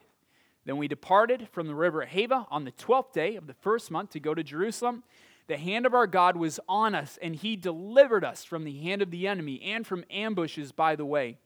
Then 0.64 0.78
we 0.78 0.88
departed 0.88 1.48
from 1.52 1.68
the 1.68 1.76
river 1.76 2.04
Ahava 2.04 2.48
on 2.50 2.64
the 2.64 2.72
12th 2.72 3.12
day 3.12 3.36
of 3.36 3.46
the 3.46 3.54
first 3.54 3.92
month 3.92 4.10
to 4.10 4.18
go 4.18 4.34
to 4.34 4.42
Jerusalem. 4.42 5.04
The 5.46 5.58
hand 5.58 5.86
of 5.86 5.94
our 5.94 6.08
God 6.08 6.36
was 6.36 6.58
on 6.68 6.96
us, 6.96 7.20
and 7.22 7.36
he 7.36 7.54
delivered 7.54 8.24
us 8.24 8.42
from 8.42 8.64
the 8.64 8.80
hand 8.80 9.00
of 9.00 9.12
the 9.12 9.28
enemy 9.28 9.62
and 9.62 9.86
from 9.86 10.04
ambushes 10.10 10.72
by 10.72 10.96
the 10.96 11.06
way 11.06 11.38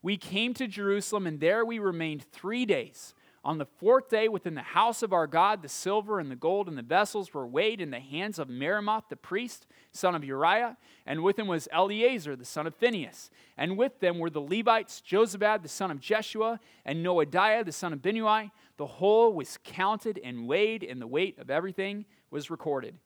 we 0.00 0.16
came 0.16 0.54
to 0.54 0.66
Jerusalem, 0.66 1.26
and 1.26 1.38
there 1.38 1.66
we 1.66 1.78
remained 1.78 2.24
three 2.32 2.64
days. 2.64 3.14
On 3.44 3.58
the 3.58 3.66
fourth 3.66 4.08
day, 4.08 4.26
within 4.26 4.54
the 4.54 4.62
house 4.62 5.02
of 5.02 5.12
our 5.12 5.26
God, 5.26 5.60
the 5.60 5.68
silver 5.68 6.18
and 6.18 6.30
the 6.30 6.36
gold 6.36 6.66
and 6.66 6.78
the 6.78 6.82
vessels 6.82 7.34
were 7.34 7.46
weighed 7.46 7.78
in 7.78 7.90
the 7.90 8.00
hands 8.00 8.38
of 8.38 8.48
Meremoth 8.48 9.10
the 9.10 9.16
priest, 9.16 9.66
son 9.92 10.14
of 10.14 10.24
Uriah, 10.24 10.78
and 11.04 11.22
with 11.22 11.38
him 11.38 11.46
was 11.46 11.68
Eleazar 11.70 12.36
the 12.36 12.46
son 12.46 12.66
of 12.66 12.74
Phinehas. 12.74 13.28
And 13.58 13.76
with 13.76 14.00
them 14.00 14.18
were 14.18 14.30
the 14.30 14.40
Levites, 14.40 15.02
Jozabad 15.06 15.62
the 15.62 15.68
son 15.68 15.90
of 15.90 16.00
Jeshua, 16.00 16.58
and 16.86 17.04
Noadiah 17.04 17.66
the 17.66 17.72
son 17.72 17.92
of 17.92 17.98
Binnui. 18.00 18.50
The 18.78 18.86
whole 18.86 19.34
was 19.34 19.58
counted 19.62 20.18
and 20.24 20.48
weighed, 20.48 20.82
and 20.82 20.98
the 20.98 21.06
weight 21.06 21.38
of 21.38 21.50
everything 21.50 22.06
was 22.30 22.50
recorded. 22.50 22.96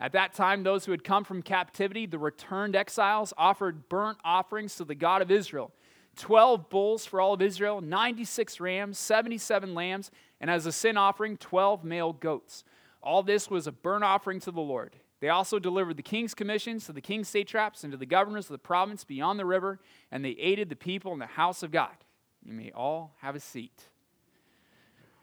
At 0.00 0.10
that 0.12 0.32
time, 0.32 0.64
those 0.64 0.84
who 0.84 0.90
had 0.90 1.04
come 1.04 1.22
from 1.22 1.40
captivity, 1.40 2.06
the 2.06 2.18
returned 2.18 2.74
exiles, 2.74 3.32
offered 3.38 3.88
burnt 3.88 4.18
offerings 4.24 4.74
to 4.76 4.84
the 4.84 4.96
God 4.96 5.22
of 5.22 5.30
Israel 5.30 5.70
12 6.16 6.68
bulls 6.68 7.06
for 7.06 7.20
all 7.20 7.34
of 7.34 7.42
Israel, 7.42 7.80
96 7.80 8.60
rams, 8.60 8.98
77 8.98 9.74
lambs, 9.74 10.10
and 10.40 10.50
as 10.50 10.66
a 10.66 10.72
sin 10.72 10.96
offering, 10.96 11.36
12 11.36 11.84
male 11.84 12.12
goats. 12.12 12.64
All 13.02 13.22
this 13.22 13.50
was 13.50 13.66
a 13.66 13.72
burnt 13.72 14.04
offering 14.04 14.40
to 14.40 14.50
the 14.50 14.60
Lord. 14.60 14.96
They 15.20 15.28
also 15.28 15.58
delivered 15.58 15.96
the 15.96 16.02
king's 16.02 16.34
commissions 16.34 16.86
to 16.86 16.92
the 16.92 17.00
king's 17.00 17.28
satraps 17.28 17.84
and 17.84 17.92
to 17.92 17.96
the 17.96 18.06
governors 18.06 18.46
of 18.46 18.52
the 18.52 18.58
province 18.58 19.04
beyond 19.04 19.38
the 19.38 19.46
river, 19.46 19.80
and 20.10 20.24
they 20.24 20.30
aided 20.30 20.68
the 20.68 20.76
people 20.76 21.12
in 21.12 21.18
the 21.18 21.26
house 21.26 21.62
of 21.62 21.70
God. 21.70 21.96
You 22.44 22.52
may 22.52 22.70
all 22.72 23.14
have 23.20 23.34
a 23.34 23.40
seat. 23.40 23.88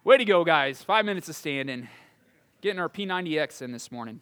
Way 0.04 0.18
to 0.18 0.26
go, 0.26 0.44
guys. 0.44 0.82
Five 0.82 1.06
minutes 1.06 1.30
of 1.30 1.36
standing. 1.36 1.88
Getting 2.62 2.80
our 2.80 2.90
P90X 2.90 3.62
in 3.62 3.72
this 3.72 3.92
morning. 3.92 4.22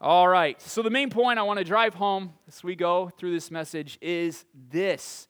All 0.00 0.28
right. 0.28 0.60
So, 0.62 0.82
the 0.82 0.90
main 0.90 1.10
point 1.10 1.40
I 1.40 1.42
want 1.42 1.58
to 1.58 1.64
drive 1.64 1.94
home 1.94 2.32
as 2.46 2.62
we 2.62 2.76
go 2.76 3.10
through 3.18 3.32
this 3.32 3.50
message 3.50 3.98
is 4.00 4.44
this 4.70 5.26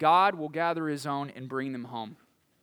God 0.00 0.34
will 0.34 0.48
gather 0.48 0.88
his 0.88 1.06
own 1.06 1.30
and 1.36 1.48
bring 1.48 1.70
them 1.70 1.84
home. 1.84 2.16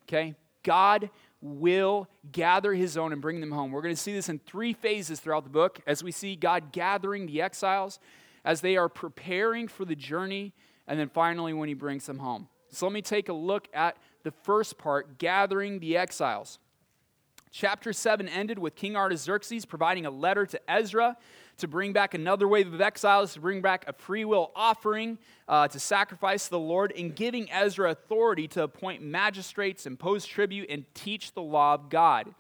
Okay? 0.03 0.36
God 0.63 1.10
will 1.39 2.10
gather 2.32 2.74
his 2.74 2.98
own 2.98 3.13
and 3.13 3.22
bring 3.22 3.39
them 3.39 3.51
home. 3.51 3.72
We're 3.72 3.84
going 3.84 3.96
to 3.96 4.01
see 4.01 4.13
this 4.13 4.27
in 4.27 4.39
three 4.39 4.74
phases 4.74 5.22
throughout 5.22 5.44
the 5.46 5.50
book 5.50 5.79
as 5.88 6.03
we 6.03 6.12
see 6.12 6.36
God 6.36 6.74
gathering 6.74 7.27
the 7.27 7.41
exiles 7.41 8.00
as 8.44 8.62
they 8.62 8.75
are 8.75 8.89
preparing 8.89 9.67
for 9.67 9.86
the 9.86 9.96
journey, 9.96 10.53
and 10.88 11.00
then 11.00 11.10
finally 11.10 11.53
when 11.53 11.67
he 11.67 11.74
brings 11.74 12.06
them 12.06 12.20
home. 12.20 12.48
So 12.72 12.86
let 12.86 12.94
me 12.94 13.01
take 13.01 13.29
a 13.29 13.34
look 13.34 13.67
at 13.74 13.98
the 14.24 14.32
first 14.32 14.77
part 14.77 15.20
gathering 15.20 15.79
the 15.79 15.98
exiles. 15.98 16.60
Chapter 17.51 17.94
7 17.94 18.27
ended 18.27 18.58
with 18.58 18.75
King 18.75 18.96
Artaxerxes 18.96 19.65
providing 19.65 20.06
a 20.06 20.10
letter 20.10 20.46
to 20.46 20.60
Ezra 20.70 21.17
to 21.58 21.68
bring 21.68 21.94
back 21.94 22.14
another 22.14 22.48
wave 22.48 22.74
of 22.74 22.82
exiles, 22.82 23.34
to 23.34 23.42
bring 23.42 23.62
back 23.62 23.86
a 23.88 23.94
free 23.94 24.26
will 24.26 24.52
offering, 24.56 25.18
uh, 25.48 25.68
to 25.68 25.80
sacrifice 25.80 26.46
to 26.46 26.52
the 26.52 26.60
Lord, 26.60 26.94
and 26.98 27.16
giving 27.16 27.52
Ezra 27.52 27.92
authority 27.92 28.48
to 28.50 28.64
appoint 28.64 29.02
magistrates, 29.02 29.86
impose 29.86 30.26
tribute, 30.26 30.70
and 30.70 30.86
teach 30.94 31.34
the 31.34 31.42
law 31.42 31.74
of 31.74 31.90
God. 31.90 32.34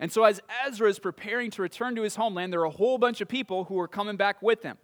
And 0.00 0.10
so, 0.10 0.24
as 0.24 0.40
Ezra 0.66 0.88
is 0.88 0.98
preparing 0.98 1.50
to 1.52 1.62
return 1.62 1.94
to 1.96 2.02
his 2.02 2.16
homeland, 2.16 2.52
there 2.52 2.60
are 2.60 2.66
a 2.66 2.70
whole 2.70 2.98
bunch 2.98 3.20
of 3.20 3.28
people 3.28 3.64
who 3.64 3.78
are 3.78 3.88
coming 3.88 4.16
back 4.16 4.42
with 4.42 4.62
him. 4.62 4.76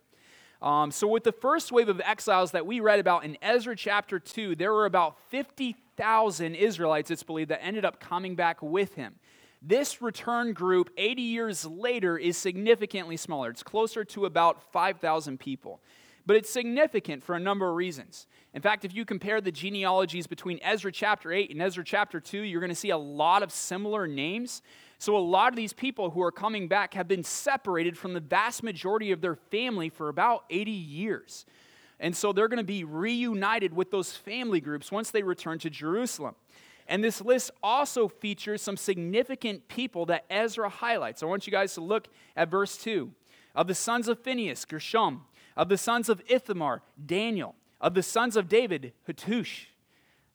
Um, 0.62 0.90
so, 0.90 1.08
with 1.08 1.24
the 1.24 1.32
first 1.32 1.72
wave 1.72 1.88
of 1.88 2.00
exiles 2.00 2.52
that 2.52 2.66
we 2.66 2.80
read 2.80 3.00
about 3.00 3.24
in 3.24 3.36
Ezra 3.42 3.74
chapter 3.74 4.20
2, 4.20 4.54
there 4.54 4.72
were 4.72 4.86
about 4.86 5.18
50,000 5.30 6.54
Israelites, 6.54 7.10
it's 7.10 7.22
believed, 7.22 7.50
that 7.50 7.64
ended 7.64 7.84
up 7.84 7.98
coming 7.98 8.36
back 8.36 8.62
with 8.62 8.94
him. 8.94 9.14
This 9.62 10.00
return 10.00 10.54
group, 10.54 10.90
80 10.96 11.20
years 11.20 11.66
later, 11.66 12.16
is 12.16 12.38
significantly 12.38 13.18
smaller. 13.18 13.50
It's 13.50 13.62
closer 13.62 14.04
to 14.04 14.24
about 14.24 14.72
5,000 14.72 15.38
people. 15.38 15.80
But 16.26 16.36
it's 16.36 16.50
significant 16.50 17.22
for 17.22 17.34
a 17.34 17.40
number 17.40 17.68
of 17.68 17.74
reasons. 17.74 18.26
In 18.54 18.62
fact, 18.62 18.84
if 18.84 18.94
you 18.94 19.04
compare 19.04 19.40
the 19.40 19.52
genealogies 19.52 20.26
between 20.26 20.60
Ezra 20.62 20.92
chapter 20.92 21.32
8 21.32 21.50
and 21.50 21.60
Ezra 21.60 21.84
chapter 21.84 22.20
2, 22.20 22.42
you're 22.42 22.60
going 22.60 22.70
to 22.70 22.76
see 22.76 22.90
a 22.90 22.98
lot 22.98 23.42
of 23.42 23.52
similar 23.52 24.06
names. 24.06 24.62
So, 24.98 25.16
a 25.16 25.18
lot 25.18 25.52
of 25.52 25.56
these 25.56 25.72
people 25.72 26.10
who 26.10 26.22
are 26.22 26.32
coming 26.32 26.68
back 26.68 26.94
have 26.94 27.08
been 27.08 27.24
separated 27.24 27.96
from 27.96 28.12
the 28.12 28.20
vast 28.20 28.62
majority 28.62 29.12
of 29.12 29.20
their 29.20 29.34
family 29.34 29.88
for 29.88 30.08
about 30.08 30.44
80 30.50 30.70
years. 30.70 31.46
And 31.98 32.14
so, 32.14 32.32
they're 32.32 32.48
going 32.48 32.58
to 32.58 32.64
be 32.64 32.84
reunited 32.84 33.74
with 33.74 33.90
those 33.90 34.12
family 34.12 34.60
groups 34.60 34.92
once 34.92 35.10
they 35.10 35.22
return 35.22 35.58
to 35.60 35.70
Jerusalem. 35.70 36.34
And 36.90 37.04
this 37.04 37.20
list 37.20 37.52
also 37.62 38.08
features 38.08 38.60
some 38.60 38.76
significant 38.76 39.68
people 39.68 40.06
that 40.06 40.24
Ezra 40.28 40.68
highlights. 40.68 41.22
I 41.22 41.26
want 41.26 41.46
you 41.46 41.52
guys 41.52 41.72
to 41.74 41.80
look 41.80 42.08
at 42.36 42.50
verse 42.50 42.76
2. 42.78 43.12
Of 43.54 43.68
the 43.68 43.76
sons 43.76 44.08
of 44.08 44.18
Phinehas, 44.18 44.64
Gershom. 44.64 45.22
Of 45.56 45.68
the 45.68 45.78
sons 45.78 46.08
of 46.08 46.20
Ithamar, 46.28 46.82
Daniel. 47.06 47.54
Of 47.80 47.94
the 47.94 48.02
sons 48.02 48.36
of 48.36 48.48
David, 48.48 48.92
Hattush. 49.08 49.66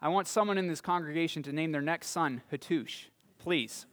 I 0.02 0.08
want 0.08 0.30
someone 0.30 0.58
in 0.58 0.68
this 0.68 0.80
congregation 0.80 1.44
to 1.44 1.52
name 1.52 1.74
their 1.74 1.82
next 1.82 2.08
son 2.08 2.42
Hattush, 2.50 3.08
please. 3.38 3.86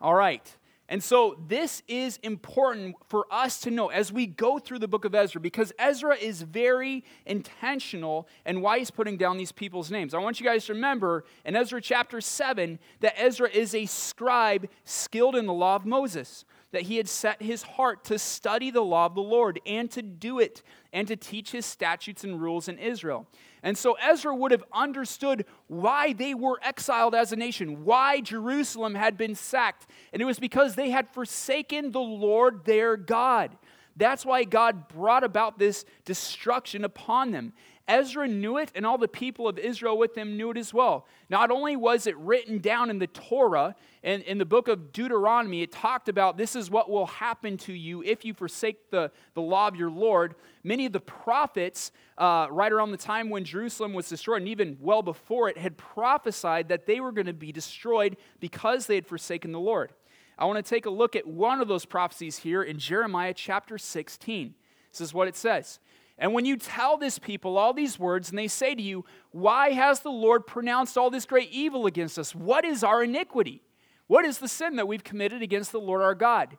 All 0.00 0.14
right. 0.14 0.56
And 0.92 1.02
so 1.02 1.38
this 1.48 1.82
is 1.88 2.18
important 2.18 2.96
for 3.08 3.24
us 3.30 3.60
to 3.60 3.70
know 3.70 3.88
as 3.88 4.12
we 4.12 4.26
go 4.26 4.58
through 4.58 4.78
the 4.78 4.86
book 4.86 5.06
of 5.06 5.14
Ezra 5.14 5.40
because 5.40 5.72
Ezra 5.78 6.14
is 6.14 6.42
very 6.42 7.02
intentional 7.24 8.28
and 8.44 8.60
why 8.60 8.78
he's 8.78 8.90
putting 8.90 9.16
down 9.16 9.38
these 9.38 9.52
people's 9.52 9.90
names. 9.90 10.12
I 10.12 10.18
want 10.18 10.38
you 10.38 10.44
guys 10.44 10.66
to 10.66 10.74
remember 10.74 11.24
in 11.46 11.56
Ezra 11.56 11.80
chapter 11.80 12.20
7 12.20 12.78
that 13.00 13.18
Ezra 13.18 13.48
is 13.48 13.74
a 13.74 13.86
scribe 13.86 14.68
skilled 14.84 15.34
in 15.34 15.46
the 15.46 15.54
law 15.54 15.76
of 15.76 15.86
Moses, 15.86 16.44
that 16.72 16.82
he 16.82 16.98
had 16.98 17.08
set 17.08 17.40
his 17.40 17.62
heart 17.62 18.04
to 18.04 18.18
study 18.18 18.70
the 18.70 18.82
law 18.82 19.06
of 19.06 19.14
the 19.14 19.22
Lord 19.22 19.60
and 19.64 19.90
to 19.92 20.02
do 20.02 20.40
it 20.40 20.62
and 20.92 21.08
to 21.08 21.16
teach 21.16 21.52
his 21.52 21.64
statutes 21.64 22.22
and 22.22 22.38
rules 22.38 22.68
in 22.68 22.78
Israel. 22.78 23.26
And 23.62 23.78
so 23.78 23.96
Ezra 24.02 24.34
would 24.34 24.50
have 24.50 24.64
understood 24.72 25.46
why 25.68 26.12
they 26.12 26.34
were 26.34 26.58
exiled 26.62 27.14
as 27.14 27.32
a 27.32 27.36
nation, 27.36 27.84
why 27.84 28.20
Jerusalem 28.20 28.94
had 28.94 29.16
been 29.16 29.34
sacked. 29.34 29.86
And 30.12 30.20
it 30.20 30.24
was 30.24 30.40
because 30.40 30.74
they 30.74 30.90
had 30.90 31.08
forsaken 31.08 31.92
the 31.92 32.00
Lord 32.00 32.64
their 32.64 32.96
God. 32.96 33.56
That's 33.96 34.24
why 34.24 34.44
God 34.44 34.88
brought 34.88 35.22
about 35.22 35.58
this 35.58 35.84
destruction 36.04 36.84
upon 36.84 37.30
them. 37.30 37.52
Ezra 37.88 38.28
knew 38.28 38.58
it, 38.58 38.70
and 38.74 38.86
all 38.86 38.98
the 38.98 39.08
people 39.08 39.48
of 39.48 39.58
Israel 39.58 39.98
with 39.98 40.16
him 40.16 40.36
knew 40.36 40.50
it 40.50 40.56
as 40.56 40.72
well. 40.72 41.06
Not 41.28 41.50
only 41.50 41.74
was 41.74 42.06
it 42.06 42.16
written 42.16 42.58
down 42.58 42.90
in 42.90 42.98
the 42.98 43.08
Torah, 43.08 43.74
and 44.04 44.22
in 44.22 44.38
the 44.38 44.44
book 44.44 44.68
of 44.68 44.92
Deuteronomy, 44.92 45.62
it 45.62 45.72
talked 45.72 46.08
about 46.08 46.36
this 46.36 46.54
is 46.54 46.70
what 46.70 46.88
will 46.88 47.06
happen 47.06 47.56
to 47.58 47.72
you 47.72 48.02
if 48.02 48.24
you 48.24 48.34
forsake 48.34 48.90
the, 48.90 49.10
the 49.34 49.40
law 49.40 49.66
of 49.66 49.74
your 49.74 49.90
Lord. 49.90 50.36
Many 50.62 50.86
of 50.86 50.92
the 50.92 51.00
prophets, 51.00 51.90
uh, 52.18 52.46
right 52.50 52.70
around 52.70 52.92
the 52.92 52.96
time 52.96 53.30
when 53.30 53.44
Jerusalem 53.44 53.92
was 53.92 54.08
destroyed, 54.08 54.42
and 54.42 54.48
even 54.48 54.76
well 54.80 55.02
before 55.02 55.48
it, 55.48 55.58
had 55.58 55.76
prophesied 55.76 56.68
that 56.68 56.86
they 56.86 57.00
were 57.00 57.12
going 57.12 57.26
to 57.26 57.32
be 57.32 57.50
destroyed 57.50 58.16
because 58.38 58.86
they 58.86 58.94
had 58.94 59.06
forsaken 59.06 59.50
the 59.50 59.60
Lord. 59.60 59.92
I 60.38 60.44
want 60.44 60.64
to 60.64 60.68
take 60.68 60.86
a 60.86 60.90
look 60.90 61.16
at 61.16 61.26
one 61.26 61.60
of 61.60 61.68
those 61.68 61.84
prophecies 61.84 62.38
here 62.38 62.62
in 62.62 62.78
Jeremiah 62.78 63.34
chapter 63.34 63.76
16. 63.76 64.54
This 64.90 65.00
is 65.00 65.14
what 65.14 65.28
it 65.28 65.36
says. 65.36 65.78
And 66.22 66.32
when 66.32 66.44
you 66.44 66.56
tell 66.56 66.98
this 66.98 67.18
people 67.18 67.58
all 67.58 67.72
these 67.72 67.98
words, 67.98 68.30
and 68.30 68.38
they 68.38 68.46
say 68.46 68.76
to 68.76 68.80
you, 68.80 69.04
Why 69.32 69.72
has 69.72 70.00
the 70.00 70.12
Lord 70.12 70.46
pronounced 70.46 70.96
all 70.96 71.10
this 71.10 71.26
great 71.26 71.50
evil 71.50 71.84
against 71.84 72.16
us? 72.16 72.32
What 72.32 72.64
is 72.64 72.84
our 72.84 73.02
iniquity? 73.02 73.60
What 74.06 74.24
is 74.24 74.38
the 74.38 74.46
sin 74.46 74.76
that 74.76 74.86
we've 74.86 75.02
committed 75.02 75.42
against 75.42 75.72
the 75.72 75.80
Lord 75.80 76.00
our 76.00 76.14
God? 76.14 76.56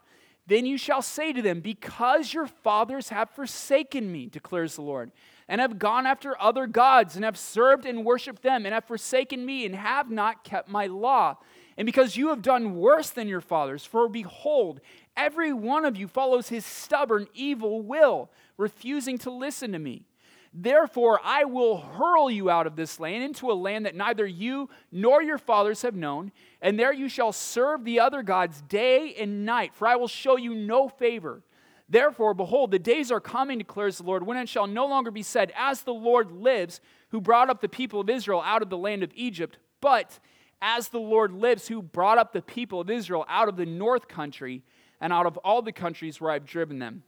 Then 0.48 0.66
you 0.66 0.78
shall 0.78 1.02
say 1.02 1.32
to 1.32 1.42
them, 1.42 1.62
Because 1.62 2.34
your 2.34 2.46
fathers 2.46 3.08
have 3.08 3.30
forsaken 3.30 4.12
me, 4.12 4.26
declares 4.26 4.76
the 4.76 4.82
Lord, 4.82 5.14
and 5.48 5.62
have 5.62 5.80
gone 5.80 6.06
after 6.06 6.40
other 6.42 6.68
gods, 6.68 7.16
and 7.16 7.24
have 7.24 7.38
served 7.38 7.86
and 7.86 8.04
worshiped 8.04 8.42
them, 8.42 8.66
and 8.66 8.74
have 8.74 8.84
forsaken 8.84 9.46
me, 9.46 9.66
and 9.66 9.76
have 9.76 10.12
not 10.12 10.44
kept 10.44 10.68
my 10.68 10.88
law. 10.88 11.38
And 11.78 11.86
because 11.86 12.18
you 12.18 12.28
have 12.28 12.42
done 12.42 12.76
worse 12.76 13.12
than 13.12 13.30
your 13.30 13.40
fathers, 13.40 13.86
for 13.86 14.10
behold, 14.10 14.82
every 15.16 15.54
one 15.54 15.86
of 15.86 15.96
you 15.96 16.10
follows 16.10 16.50
his 16.50 16.66
stubborn, 16.66 17.28
evil 17.34 17.82
will 17.82 18.30
refusing 18.58 19.18
to 19.20 19.32
listen 19.32 19.72
to 19.72 19.80
me. 19.80 20.06
Therefore, 20.54 21.20
I 21.24 21.46
will 21.46 21.78
hurl 21.78 22.30
you 22.30 22.50
out 22.50 22.68
of 22.68 22.76
this 22.76 23.00
land 23.00 23.24
into 23.24 23.52
a 23.52 23.54
land 23.54 23.88
that 23.88 23.96
neither 23.96 24.26
you 24.26 24.70
nor 24.92 25.24
your 25.24 25.40
fathers 25.40 25.82
have 25.82 25.96
known, 25.96 26.32
and 26.62 26.78
there 26.78 26.94
you 26.94 27.10
shall 27.10 27.32
serve 27.32 27.84
the 27.84 28.00
other 28.00 28.22
gods 28.22 28.62
day 28.62 29.16
and 29.16 29.46
night, 29.46 29.74
for 29.74 29.88
I 29.88 29.96
will 29.96 30.08
show 30.08 30.38
you 30.38 30.54
no 30.54 30.88
favor. 30.88 31.42
Therefore, 31.90 32.36
behold, 32.36 32.70
the 32.70 32.80
days 32.80 33.12
are 33.12 33.20
coming, 33.20 33.58
declares 33.58 33.98
the 33.98 34.04
Lord, 34.04 34.26
when 34.26 34.38
it 34.38 34.48
shall 34.48 34.68
no 34.68 34.86
longer 34.86 35.10
be 35.10 35.24
said, 35.24 35.52
As 35.58 35.82
the 35.82 35.94
Lord 35.94 36.32
lives, 36.32 36.82
who 37.10 37.20
brought 37.20 37.50
up 37.50 37.62
the 37.62 37.70
people 37.70 38.00
of 38.02 38.10
Israel 38.10 38.42
out 38.46 38.62
of 38.62 38.70
the 38.70 38.78
land 38.78 39.02
of 39.02 39.12
Egypt, 39.16 39.58
but 39.82 40.20
as 40.62 40.90
the 40.90 41.00
Lord 41.00 41.34
lives, 41.34 41.68
who 41.68 41.82
brought 41.82 42.20
up 42.20 42.32
the 42.32 42.42
people 42.42 42.80
of 42.80 42.90
Israel 42.90 43.26
out 43.28 43.50
of 43.50 43.58
the 43.58 43.66
north 43.66 44.08
country 44.08 44.62
and 45.02 45.12
out 45.12 45.26
of 45.26 45.38
all 45.38 45.62
the 45.62 45.74
countries 45.74 46.22
where 46.22 46.32
I've 46.32 46.46
driven 46.46 46.80
them 46.80 47.04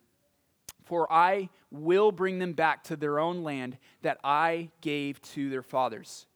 for 0.86 1.12
I 1.12 1.50
will 1.72 2.12
bring 2.12 2.39
them 2.39 2.54
back 2.54 2.84
to 2.86 2.96
their 2.96 3.20
own 3.20 3.44
land 3.44 3.77
that 4.01 4.20
I 4.24 4.70
gave 4.82 5.22
to 5.34 5.50
their 5.50 5.63
fathers. 5.63 6.27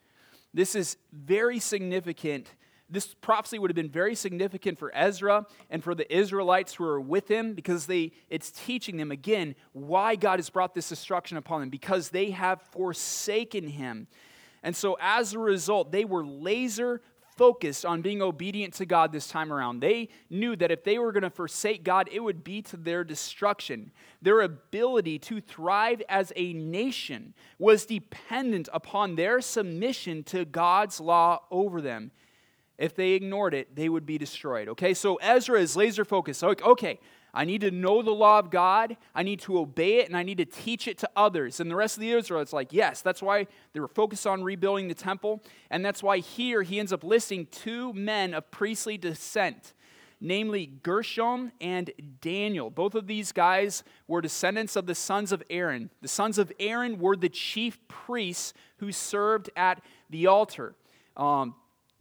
This 0.54 0.76
is 0.76 0.98
very 1.14 1.60
significant. 1.60 2.48
This 2.90 3.14
prophecy 3.14 3.60
would 3.60 3.70
have 3.70 3.76
been 3.76 3.90
very 3.90 4.16
significant 4.16 4.80
for 4.80 4.92
Ezra 4.96 5.46
and 5.70 5.84
for 5.84 5.94
the 5.94 6.12
Israelites 6.14 6.74
who 6.74 6.86
are 6.86 7.00
with 7.00 7.30
him 7.30 7.54
because 7.54 7.86
they, 7.86 8.12
it's 8.30 8.52
teaching 8.52 8.98
them 8.98 9.12
again 9.12 9.56
why 9.74 10.16
God 10.16 10.40
has 10.40 10.50
brought 10.50 10.74
this 10.74 10.90
destruction 10.90 11.38
upon 11.38 11.62
them 11.62 11.70
because 11.70 12.10
they 12.10 12.32
have 12.32 12.62
forsaken 12.62 13.68
him. 13.68 14.08
And 14.64 14.76
so, 14.76 14.98
as 15.00 15.34
a 15.34 15.40
result, 15.40 15.92
they 15.92 16.04
were 16.04 16.26
laser 16.26 17.02
focused 17.40 17.86
on 17.86 18.02
being 18.02 18.22
obedient 18.22 18.74
to 18.74 18.86
God 18.86 19.14
this 19.14 19.30
time 19.30 19.54
around. 19.54 19.80
They 19.80 20.10
knew 20.30 20.58
that 20.58 20.72
if 20.72 20.84
they 20.84 21.00
were 21.00 21.14
going 21.14 21.24
to 21.24 21.30
forsake 21.30 21.86
God, 21.86 22.10
it 22.12 22.20
would 22.20 22.44
be 22.44 22.62
to 22.64 22.76
their 22.76 23.06
destruction. 23.06 23.92
Their 24.22 24.42
ability 24.42 25.20
to 25.20 25.40
thrive 25.40 26.02
as 26.10 26.34
a 26.36 26.52
nation 26.52 27.34
was 27.58 27.86
dependent 27.86 28.68
upon 28.74 29.16
their 29.16 29.40
submission 29.40 30.24
to 30.26 30.44
God's 30.44 31.00
law 31.00 31.40
over 31.50 31.80
them. 31.80 32.12
If 32.78 32.94
they 32.94 33.12
ignored 33.12 33.54
it, 33.54 33.74
they 33.74 33.88
would 33.88 34.06
be 34.06 34.18
destroyed. 34.18 34.68
Okay, 34.68 34.94
so 34.94 35.16
Ezra 35.16 35.62
is 35.62 35.78
laser 35.78 36.04
focused. 36.04 36.44
Okay, 36.44 37.00
I 37.34 37.46
need 37.46 37.62
to 37.62 37.72
know 37.72 38.02
the 38.02 38.12
law 38.12 38.40
of 38.40 38.50
God. 38.50 38.98
I 39.14 39.24
need 39.24 39.40
to 39.42 39.60
obey 39.60 39.98
it, 39.98 40.08
and 40.08 40.18
I 40.18 40.24
need 40.24 40.40
to 40.40 40.46
teach 40.46 40.88
it 40.88 40.98
to 41.00 41.10
others. 41.16 41.60
And 41.60 41.70
the 41.70 41.76
rest 41.76 41.98
of 41.98 42.02
the 42.02 42.12
Israelites, 42.12 42.54
like, 42.54 42.74
yes, 42.74 43.02
that's 43.02 43.22
why 43.22 43.48
they 43.74 43.80
were 43.80 43.88
focused 43.88 44.26
on 44.26 44.44
rebuilding 44.44 44.88
the 44.88 44.96
temple. 44.96 45.44
And 45.70 45.86
that's 45.86 46.02
why 46.02 46.20
here 46.20 46.64
he 46.64 46.80
ends 46.80 46.92
up 46.92 47.04
listing 47.04 47.48
two 47.48 47.94
men 47.94 48.34
of 48.34 48.50
priestly 48.50 48.98
descent, 48.98 49.74
namely 50.20 50.66
Gershom 50.66 51.52
and 51.62 51.92
Daniel. 52.22 52.70
Both 52.70 52.96
of 52.96 53.08
these 53.08 53.32
guys 53.32 53.84
were 54.08 54.22
descendants 54.22 54.76
of 54.76 54.88
the 54.88 54.96
sons 54.96 55.32
of 55.32 55.44
Aaron. 55.50 55.92
The 56.02 56.08
sons 56.08 56.38
of 56.38 56.52
Aaron 56.60 57.00
were 57.00 57.16
the 57.16 57.30
chief 57.30 57.80
priests 57.88 58.54
who 58.78 58.92
served 58.92 59.50
at 59.56 59.82
the 60.10 60.28
altar. 60.28 60.76
Um, 61.16 61.56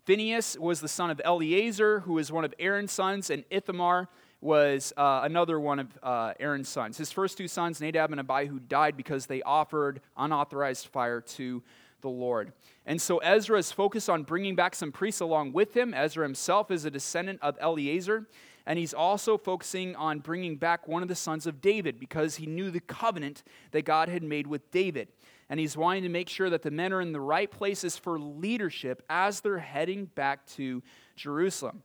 Phinehas 0.06 0.56
was 0.58 0.80
the 0.80 0.88
son 0.88 1.10
of 1.10 1.20
Eleazar, 1.22 2.00
who 2.00 2.14
was 2.14 2.32
one 2.32 2.44
of 2.44 2.54
Aaron's 2.58 2.92
sons, 2.92 3.28
and 3.28 3.44
Ithamar 3.50 4.08
was 4.40 4.92
uh, 4.96 5.20
another 5.24 5.58
one 5.58 5.80
of 5.80 5.98
uh, 6.02 6.34
Aaron's 6.38 6.68
sons. 6.68 6.96
His 6.96 7.10
first 7.10 7.36
two 7.36 7.48
sons, 7.48 7.80
Nadab 7.80 8.12
and 8.12 8.20
Abihu, 8.20 8.60
died 8.60 8.96
because 8.96 9.26
they 9.26 9.42
offered 9.42 10.00
unauthorized 10.16 10.86
fire 10.88 11.20
to 11.20 11.62
the 12.00 12.08
Lord. 12.08 12.52
And 12.86 13.02
so 13.02 13.18
Ezra 13.18 13.58
is 13.58 13.72
focused 13.72 14.08
on 14.08 14.22
bringing 14.22 14.54
back 14.54 14.74
some 14.74 14.92
priests 14.92 15.20
along 15.20 15.52
with 15.52 15.76
him. 15.76 15.92
Ezra 15.92 16.24
himself 16.24 16.70
is 16.70 16.84
a 16.84 16.90
descendant 16.90 17.40
of 17.42 17.56
Eleazar. 17.60 18.26
And 18.66 18.78
he's 18.78 18.92
also 18.92 19.38
focusing 19.38 19.96
on 19.96 20.18
bringing 20.18 20.56
back 20.56 20.86
one 20.86 21.02
of 21.02 21.08
the 21.08 21.14
sons 21.14 21.46
of 21.46 21.62
David 21.62 21.98
because 21.98 22.36
he 22.36 22.46
knew 22.46 22.70
the 22.70 22.80
covenant 22.80 23.42
that 23.70 23.86
God 23.86 24.10
had 24.10 24.22
made 24.22 24.46
with 24.46 24.70
David. 24.70 25.08
And 25.48 25.58
he's 25.58 25.74
wanting 25.74 26.02
to 26.02 26.10
make 26.10 26.28
sure 26.28 26.50
that 26.50 26.62
the 26.62 26.70
men 26.70 26.92
are 26.92 27.00
in 27.00 27.12
the 27.12 27.20
right 27.20 27.50
places 27.50 27.96
for 27.96 28.18
leadership 28.18 29.02
as 29.08 29.40
they're 29.40 29.58
heading 29.58 30.04
back 30.04 30.46
to 30.48 30.82
Jerusalem. 31.16 31.82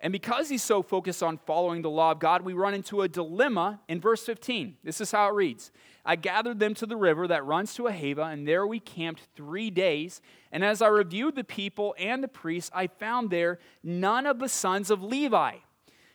And 0.00 0.12
because 0.12 0.50
he's 0.50 0.62
so 0.62 0.82
focused 0.82 1.22
on 1.22 1.38
following 1.38 1.80
the 1.80 1.90
law 1.90 2.10
of 2.12 2.18
God, 2.18 2.42
we 2.42 2.52
run 2.52 2.74
into 2.74 3.00
a 3.00 3.08
dilemma 3.08 3.80
in 3.88 4.00
verse 4.00 4.22
15. 4.24 4.76
This 4.84 5.00
is 5.00 5.10
how 5.10 5.28
it 5.28 5.34
reads 5.34 5.70
I 6.04 6.16
gathered 6.16 6.60
them 6.60 6.74
to 6.74 6.86
the 6.86 6.96
river 6.96 7.26
that 7.26 7.44
runs 7.44 7.74
to 7.74 7.84
Ahava, 7.84 8.32
and 8.32 8.46
there 8.46 8.66
we 8.66 8.78
camped 8.78 9.22
three 9.34 9.70
days. 9.70 10.20
And 10.52 10.64
as 10.64 10.82
I 10.82 10.88
reviewed 10.88 11.34
the 11.34 11.44
people 11.44 11.94
and 11.98 12.22
the 12.22 12.28
priests, 12.28 12.70
I 12.74 12.86
found 12.86 13.30
there 13.30 13.58
none 13.82 14.26
of 14.26 14.38
the 14.38 14.48
sons 14.48 14.90
of 14.90 15.02
Levi. 15.02 15.56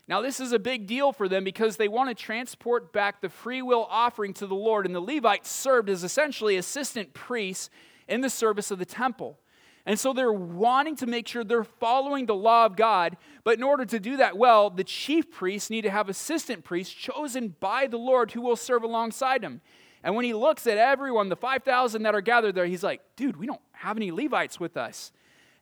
Now, 0.08 0.22
this 0.22 0.40
is 0.40 0.52
a 0.52 0.60
big 0.60 0.88
deal 0.88 1.12
for 1.12 1.28
them 1.28 1.44
because 1.44 1.78
they 1.78 1.88
want 1.88 2.10
to 2.10 2.16
transport 2.16 2.92
back 2.92 3.22
the 3.22 3.30
free 3.30 3.62
will 3.62 3.88
offering 3.90 4.34
to 4.36 4.48
the 4.48 4.56
Lord, 4.56 4.86
and 4.86 4.94
the 4.94 5.02
Levites 5.02 5.50
served 5.50 5.90
as 5.90 6.04
essentially 6.04 6.56
assistant 6.56 7.14
priests 7.14 7.70
in 8.08 8.22
the 8.22 8.30
service 8.30 8.72
of 8.72 8.80
the 8.80 8.86
temple. 8.86 9.40
And 9.86 10.00
so 10.00 10.14
they're 10.14 10.32
wanting 10.32 10.96
to 10.98 11.08
make 11.08 11.28
sure 11.28 11.44
they're 11.44 11.64
following 11.64 12.28
the 12.28 12.36
law 12.36 12.66
of 12.66 12.76
God. 12.76 13.18
But 13.44 13.58
in 13.58 13.64
order 13.64 13.86
to 13.86 14.00
do 14.00 14.18
that 14.18 14.38
well, 14.38 14.70
the 14.70 14.84
chief 14.84 15.32
priests 15.32 15.70
need 15.70 15.82
to 15.82 15.90
have 15.90 16.08
assistant 16.08 16.64
priests 16.64 16.94
chosen 16.94 17.56
by 17.60 17.88
the 17.88 17.98
Lord 17.98 18.32
who 18.32 18.42
will 18.42 18.56
serve 18.56 18.84
alongside 18.84 19.44
him. 19.44 19.62
And 20.04 20.16
when 20.16 20.26
he 20.26 20.34
looks 20.34 20.68
at 20.68 20.78
everyone, 20.78 21.30
the 21.30 21.36
5,000 21.36 22.04
that 22.04 22.16
are 22.16 22.22
gathered 22.22 22.56
there, 22.56 22.66
he's 22.66 22.84
like, 22.84 23.02
dude, 23.16 23.38
we 23.38 23.48
don't 23.48 23.62
have 23.72 23.98
any 23.98 24.12
Levites 24.12 24.60
with 24.60 24.78
us. 24.78 25.12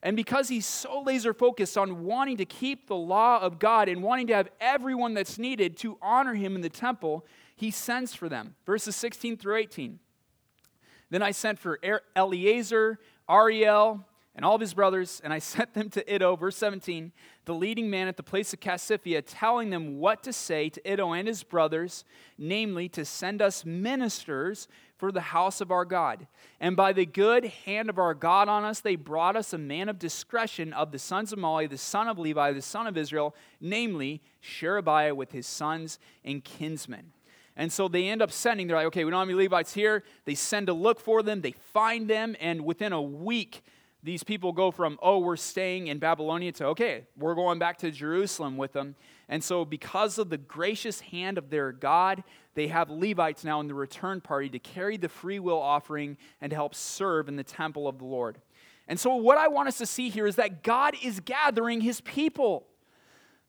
And 0.02 0.16
because 0.16 0.48
he's 0.48 0.66
so 0.66 1.02
laser 1.02 1.34
focused 1.34 1.78
on 1.78 2.06
wanting 2.06 2.38
to 2.38 2.46
keep 2.46 2.88
the 2.88 2.96
law 2.96 3.40
of 3.42 3.60
God 3.60 3.90
and 3.90 4.02
wanting 4.02 4.28
to 4.28 4.36
have 4.36 4.50
everyone 4.62 5.14
that's 5.14 5.38
needed 5.38 5.76
to 5.78 5.98
honor 6.02 6.36
him 6.36 6.56
in 6.56 6.62
the 6.62 6.70
temple, 6.70 7.26
he 7.56 7.70
sends 7.70 8.14
for 8.14 8.30
them. 8.30 8.56
Verses 8.66 8.96
16 8.96 9.36
through 9.36 9.58
18. 9.58 10.00
Then 11.10 11.22
I 11.22 11.32
sent 11.32 11.60
for 11.60 11.80
Eleazar, 12.16 13.00
Ariel, 13.30 14.06
and 14.39 14.46
all 14.46 14.55
of 14.55 14.62
his 14.62 14.74
brothers, 14.74 15.19
and 15.22 15.34
I 15.34 15.39
sent 15.39 15.74
them 15.74 15.89
to 15.89 16.15
Iddo, 16.15 16.38
verse 16.38 16.55
17, 16.55 17.12
the 17.43 17.53
leading 17.53 17.89
man 17.89 18.08
at 18.08 18.15
the 18.15 18.24
place 18.24 18.53
of 18.53 18.62
Casiphia, 18.62 19.22
telling 19.25 19.69
them 19.69 20.00
what 20.00 20.24
to 20.24 20.31
say 20.31 20.69
to 20.69 20.89
Iddo 20.89 21.12
and 21.12 21.27
his 21.27 21.43
brothers, 21.43 22.05
namely, 22.38 22.88
to 22.88 23.03
send 23.03 23.41
us 23.41 23.65
ministers 23.65 24.69
for 24.96 25.12
the 25.12 25.19
house 25.19 25.60
of 25.60 25.72
our 25.72 25.84
God. 25.84 26.25
And 26.62 26.77
by 26.77 26.93
the 26.93 27.05
good 27.05 27.43
hand 27.65 27.89
of 27.89 27.98
our 27.98 28.13
God 28.13 28.48
on 28.48 28.63
us, 28.63 28.79
they 28.79 28.96
brought 28.96 29.36
us 29.36 29.51
a 29.51 29.58
man 29.58 29.89
of 29.89 30.00
discretion 30.00 30.72
of 30.72 30.93
the 30.93 31.00
sons 31.00 31.34
of 31.34 31.39
Mahli, 31.39 31.69
the 31.69 31.77
son 31.77 32.08
of 32.08 32.17
Levi, 32.17 32.53
the 32.53 32.62
son 32.62 32.88
of 32.88 32.96
Israel, 32.96 33.36
namely, 33.60 34.22
Sherebiah 34.39 35.15
with 35.15 35.34
his 35.34 35.48
sons 35.48 36.00
and 36.24 36.41
kinsmen. 36.46 37.12
And 37.58 37.74
so 37.74 37.89
they 37.89 38.08
end 38.08 38.22
up 38.22 38.31
sending, 38.31 38.67
they're 38.67 38.77
like, 38.77 38.86
okay, 38.86 39.03
we 39.03 39.12
don't 39.12 39.19
have 39.19 39.27
any 39.27 39.38
Levites 39.38 39.74
here. 39.74 40.05
They 40.24 40.36
send 40.36 40.67
to 40.67 40.74
look 40.74 41.01
for 41.01 41.24
them, 41.24 41.41
they 41.41 41.55
find 41.74 42.10
them, 42.10 42.38
and 42.39 42.63
within 42.63 42.93
a 42.93 43.01
week, 43.01 43.63
these 44.01 44.24
people 44.24 44.53
go 44.53 44.72
from, 44.72 44.98
oh, 45.01 45.20
we're 45.20 45.36
staying 45.36 45.88
in 45.88 46.00
Babylonia 46.00 46.53
to, 46.53 46.68
okay, 46.68 47.03
we're 47.18 47.36
going 47.36 47.60
back 47.60 47.77
to 47.79 47.91
Jerusalem 47.91 48.56
with 48.56 48.72
them. 48.72 48.96
And 49.27 49.44
so, 49.44 49.65
because 49.65 50.18
of 50.18 50.29
the 50.29 50.38
gracious 50.38 51.01
hand 51.01 51.38
of 51.38 51.50
their 51.50 51.72
God, 51.72 52.24
they 52.56 52.68
have 52.68 52.89
Levites 52.89 53.44
now 53.44 53.60
in 53.60 53.68
the 53.68 53.74
return 53.74 54.22
party 54.22 54.50
to 54.50 54.60
carry 54.60 54.98
the 54.98 55.10
free 55.10 55.39
will 55.39 55.60
offering 55.60 56.18
and 56.39 56.50
to 56.50 56.56
help 56.56 56.75
serve 56.75 57.27
in 57.27 57.36
the 57.36 57.44
temple 57.44 57.88
of 57.88 58.00
the 58.00 58.06
Lord. 58.06 58.39
And 58.88 59.00
so, 59.00 59.15
what 59.15 59.38
I 59.38 59.50
want 59.50 59.68
us 59.68 59.77
to 59.79 59.86
see 59.86 60.10
here 60.10 60.25
is 60.25 60.38
that 60.38 60.63
God 60.63 60.96
is 61.03 61.20
gathering 61.20 61.82
his 61.82 62.01
people. 62.01 62.65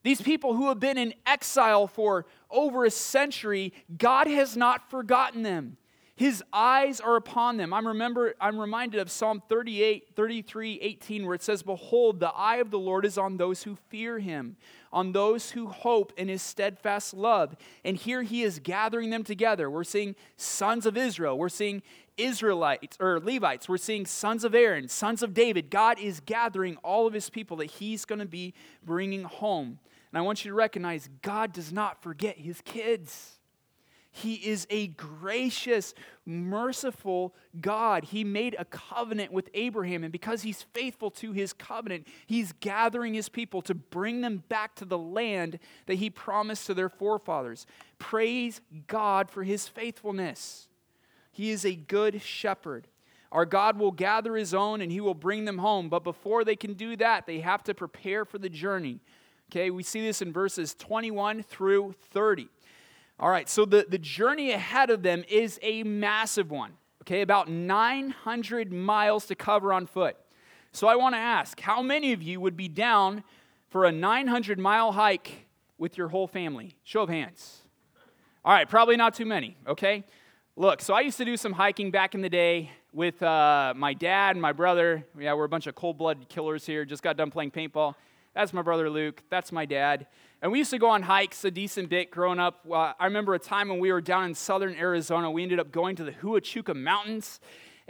These 0.03 0.21
people 0.21 0.55
who 0.55 0.69
have 0.69 0.81
been 0.81 0.99
in 0.99 1.15
exile 1.27 1.87
for 1.87 2.27
over 2.51 2.85
a 2.85 2.91
century, 2.91 3.73
God 3.97 4.27
has 4.27 4.57
not 4.57 4.91
forgotten 4.91 5.43
them. 5.43 5.77
His 6.21 6.45
eyes 6.53 7.01
are 7.01 7.17
upon 7.17 7.57
them. 7.57 7.73
I'm 7.73 7.89
remember 7.89 8.35
I'm 8.39 8.61
reminded 8.61 9.01
of 9.01 9.11
Psalm 9.11 9.43
38, 9.49 10.09
33, 10.15 10.79
18, 10.83 11.25
where 11.25 11.35
it 11.35 11.43
says, 11.43 11.63
Behold, 11.63 12.21
the 12.21 12.29
eye 12.29 12.57
of 12.57 12.71
the 12.71 12.79
Lord 12.79 13.07
is 13.07 13.17
on 13.17 13.39
those 13.39 13.63
who 13.63 13.79
fear 13.89 14.19
him, 14.19 14.59
on 14.93 15.13
those 15.13 15.53
who 15.53 15.69
hope 15.69 16.13
in 16.19 16.29
his 16.29 16.43
steadfast 16.43 17.15
love. 17.15 17.57
And 17.87 17.97
here 17.97 18.23
he 18.23 18.43
is 18.43 18.59
gathering 18.59 19.09
them 19.09 19.25
together. 19.25 19.71
We're 19.71 19.83
seeing 19.83 20.15
sons 20.37 20.85
of 20.85 20.95
Israel, 20.95 21.39
we're 21.39 21.49
seeing 21.49 21.83
Israelites 22.19 22.99
or 23.01 23.19
Levites, 23.19 23.67
we're 23.67 23.79
seeing 23.79 24.05
sons 24.05 24.45
of 24.45 24.55
Aaron, 24.55 24.89
sons 24.89 25.23
of 25.23 25.33
David. 25.33 25.71
God 25.71 25.99
is 25.99 26.21
gathering 26.21 26.77
all 26.85 27.07
of 27.07 27.15
his 27.15 27.31
people 27.31 27.57
that 27.57 27.71
he's 27.71 28.05
going 28.05 28.19
to 28.19 28.27
be 28.27 28.53
bringing 28.85 29.23
home. 29.23 29.79
And 30.13 30.19
I 30.19 30.21
want 30.21 30.45
you 30.45 30.51
to 30.51 30.55
recognize 30.55 31.09
God 31.23 31.55
does 31.55 31.73
not 31.73 32.03
forget 32.03 32.37
his 32.37 32.61
kids. 32.61 33.40
He 34.13 34.35
is 34.35 34.67
a 34.71 34.89
gracious, 34.89 35.95
merciful 36.27 37.35
God. 37.61 38.05
He 38.05 38.25
made 38.25 38.57
a 38.59 38.65
covenant 38.65 39.33
with 39.33 39.49
Abraham, 39.55 40.03
and 40.03 40.13
because 40.13 40.43
he's 40.43 40.63
faithful 40.75 41.11
to 41.13 41.33
his 41.33 41.53
covenant, 41.53 42.09
he's 42.27 42.53
gathering 42.53 43.15
his 43.15 43.29
people 43.29 43.63
to 43.63 43.75
bring 43.75 44.21
them 44.21 44.43
back 44.49 44.75
to 44.77 44.85
the 44.85 44.99
land 44.99 45.61
that 45.87 45.95
he 45.95 46.11
promised 46.11 46.67
to 46.67 46.75
their 46.75 46.89
forefathers. 46.89 47.67
Praise 47.99 48.61
God 48.89 49.31
for 49.31 49.45
his 49.45 49.69
faithfulness. 49.69 50.69
He 51.31 51.51
is 51.51 51.65
a 51.65 51.77
good 51.77 52.21
shepherd. 52.21 52.89
Our 53.31 53.47
God 53.47 53.79
will 53.79 53.93
gather 53.93 54.35
his 54.35 54.55
own 54.55 54.81
and 54.81 54.91
he 54.91 55.01
will 55.01 55.15
bring 55.15 55.45
them 55.45 55.59
home, 55.59 55.89
but 55.89 56.03
before 56.03 56.45
they 56.45 56.57
can 56.57 56.75
do 56.75 56.97
that, 56.97 57.27
they 57.27 57.41
have 57.41 57.63
to 57.65 57.75
prepare 57.75 58.25
for 58.25 58.39
the 58.39 58.49
journey. 58.49 58.99
Okay, 59.51 59.71
we 59.71 59.83
see 59.83 60.01
this 60.01 60.21
in 60.21 60.33
verses 60.33 60.75
21 60.75 61.43
through 61.45 61.95
30. 62.13 62.49
All 63.21 63.29
right, 63.29 63.51
so 63.51 63.67
the, 63.67 63.85
the 63.87 63.99
journey 63.99 64.51
ahead 64.53 64.89
of 64.89 65.03
them 65.03 65.25
is 65.29 65.59
a 65.61 65.83
massive 65.83 66.51
one, 66.51 66.73
okay, 67.03 67.21
about 67.21 67.51
900 67.51 68.73
miles 68.73 69.27
to 69.27 69.35
cover 69.35 69.75
on 69.75 69.85
foot. 69.87 70.17
So 70.73 70.89
I 70.89 70.97
want 70.97 71.15
to 71.15 71.19
ask 71.19 71.61
how 71.61 71.83
many 71.83 72.15
of 72.15 72.23
you 72.23 72.41
would 72.41 72.57
be 72.57 72.67
down 72.67 73.23
for 73.69 73.85
a 73.85 73.93
900 73.93 74.59
mile 74.59 74.93
hike 74.93 75.47
with 75.77 75.99
your 75.99 76.09
whole 76.09 76.27
family? 76.27 76.77
Show 76.83 77.03
of 77.03 77.11
hands. 77.11 77.59
All 78.43 78.55
right, 78.55 78.67
probably 78.67 78.97
not 78.97 79.15
too 79.15 79.27
many, 79.27 79.55
okay? 79.67 80.03
Look, 80.57 80.81
so 80.81 80.95
I 80.95 81.03
used 81.03 81.19
to 81.19 81.27
do 81.27 81.37
some 81.37 81.53
hiking 81.53 81.91
back 81.91 82.15
in 82.15 82.23
the 82.23 82.31
day 82.31 82.71
with 82.95 83.23
uh, 83.23 83.75
my 83.77 83.93
dad 83.93 84.37
and 84.37 84.41
my 84.41 84.53
brother. 84.53 85.05
Yeah, 85.19 85.35
we're 85.35 85.45
a 85.45 85.49
bunch 85.49 85.67
of 85.67 85.75
cold 85.75 85.99
blooded 85.99 86.31
killers 86.31 86.65
here, 86.65 86.87
just 86.87 87.03
got 87.03 87.19
done 87.19 87.31
playing 87.31 87.51
paintball. 87.51 87.97
That's 88.35 88.55
my 88.55 88.63
brother 88.63 88.89
Luke. 88.89 89.23
That's 89.29 89.53
my 89.53 89.67
dad. 89.67 90.07
And 90.43 90.51
we 90.51 90.59
used 90.59 90.71
to 90.71 90.79
go 90.79 90.89
on 90.89 91.03
hikes 91.03 91.45
a 91.45 91.51
decent 91.51 91.91
bit 91.91 92.11
growing 92.11 92.39
up. 92.39 92.65
Uh, 92.71 92.93
I 92.99 93.05
remember 93.05 93.35
a 93.35 93.39
time 93.39 93.69
when 93.69 93.79
we 93.79 93.93
were 93.93 94.01
down 94.01 94.25
in 94.25 94.35
southern 94.35 94.75
Arizona. 94.75 95.31
We 95.31 95.43
ended 95.43 95.61
up 95.61 95.71
going 95.71 95.97
to 95.97 96.05
the 96.05 96.13
Huachuca 96.13 96.75
Mountains, 96.75 97.41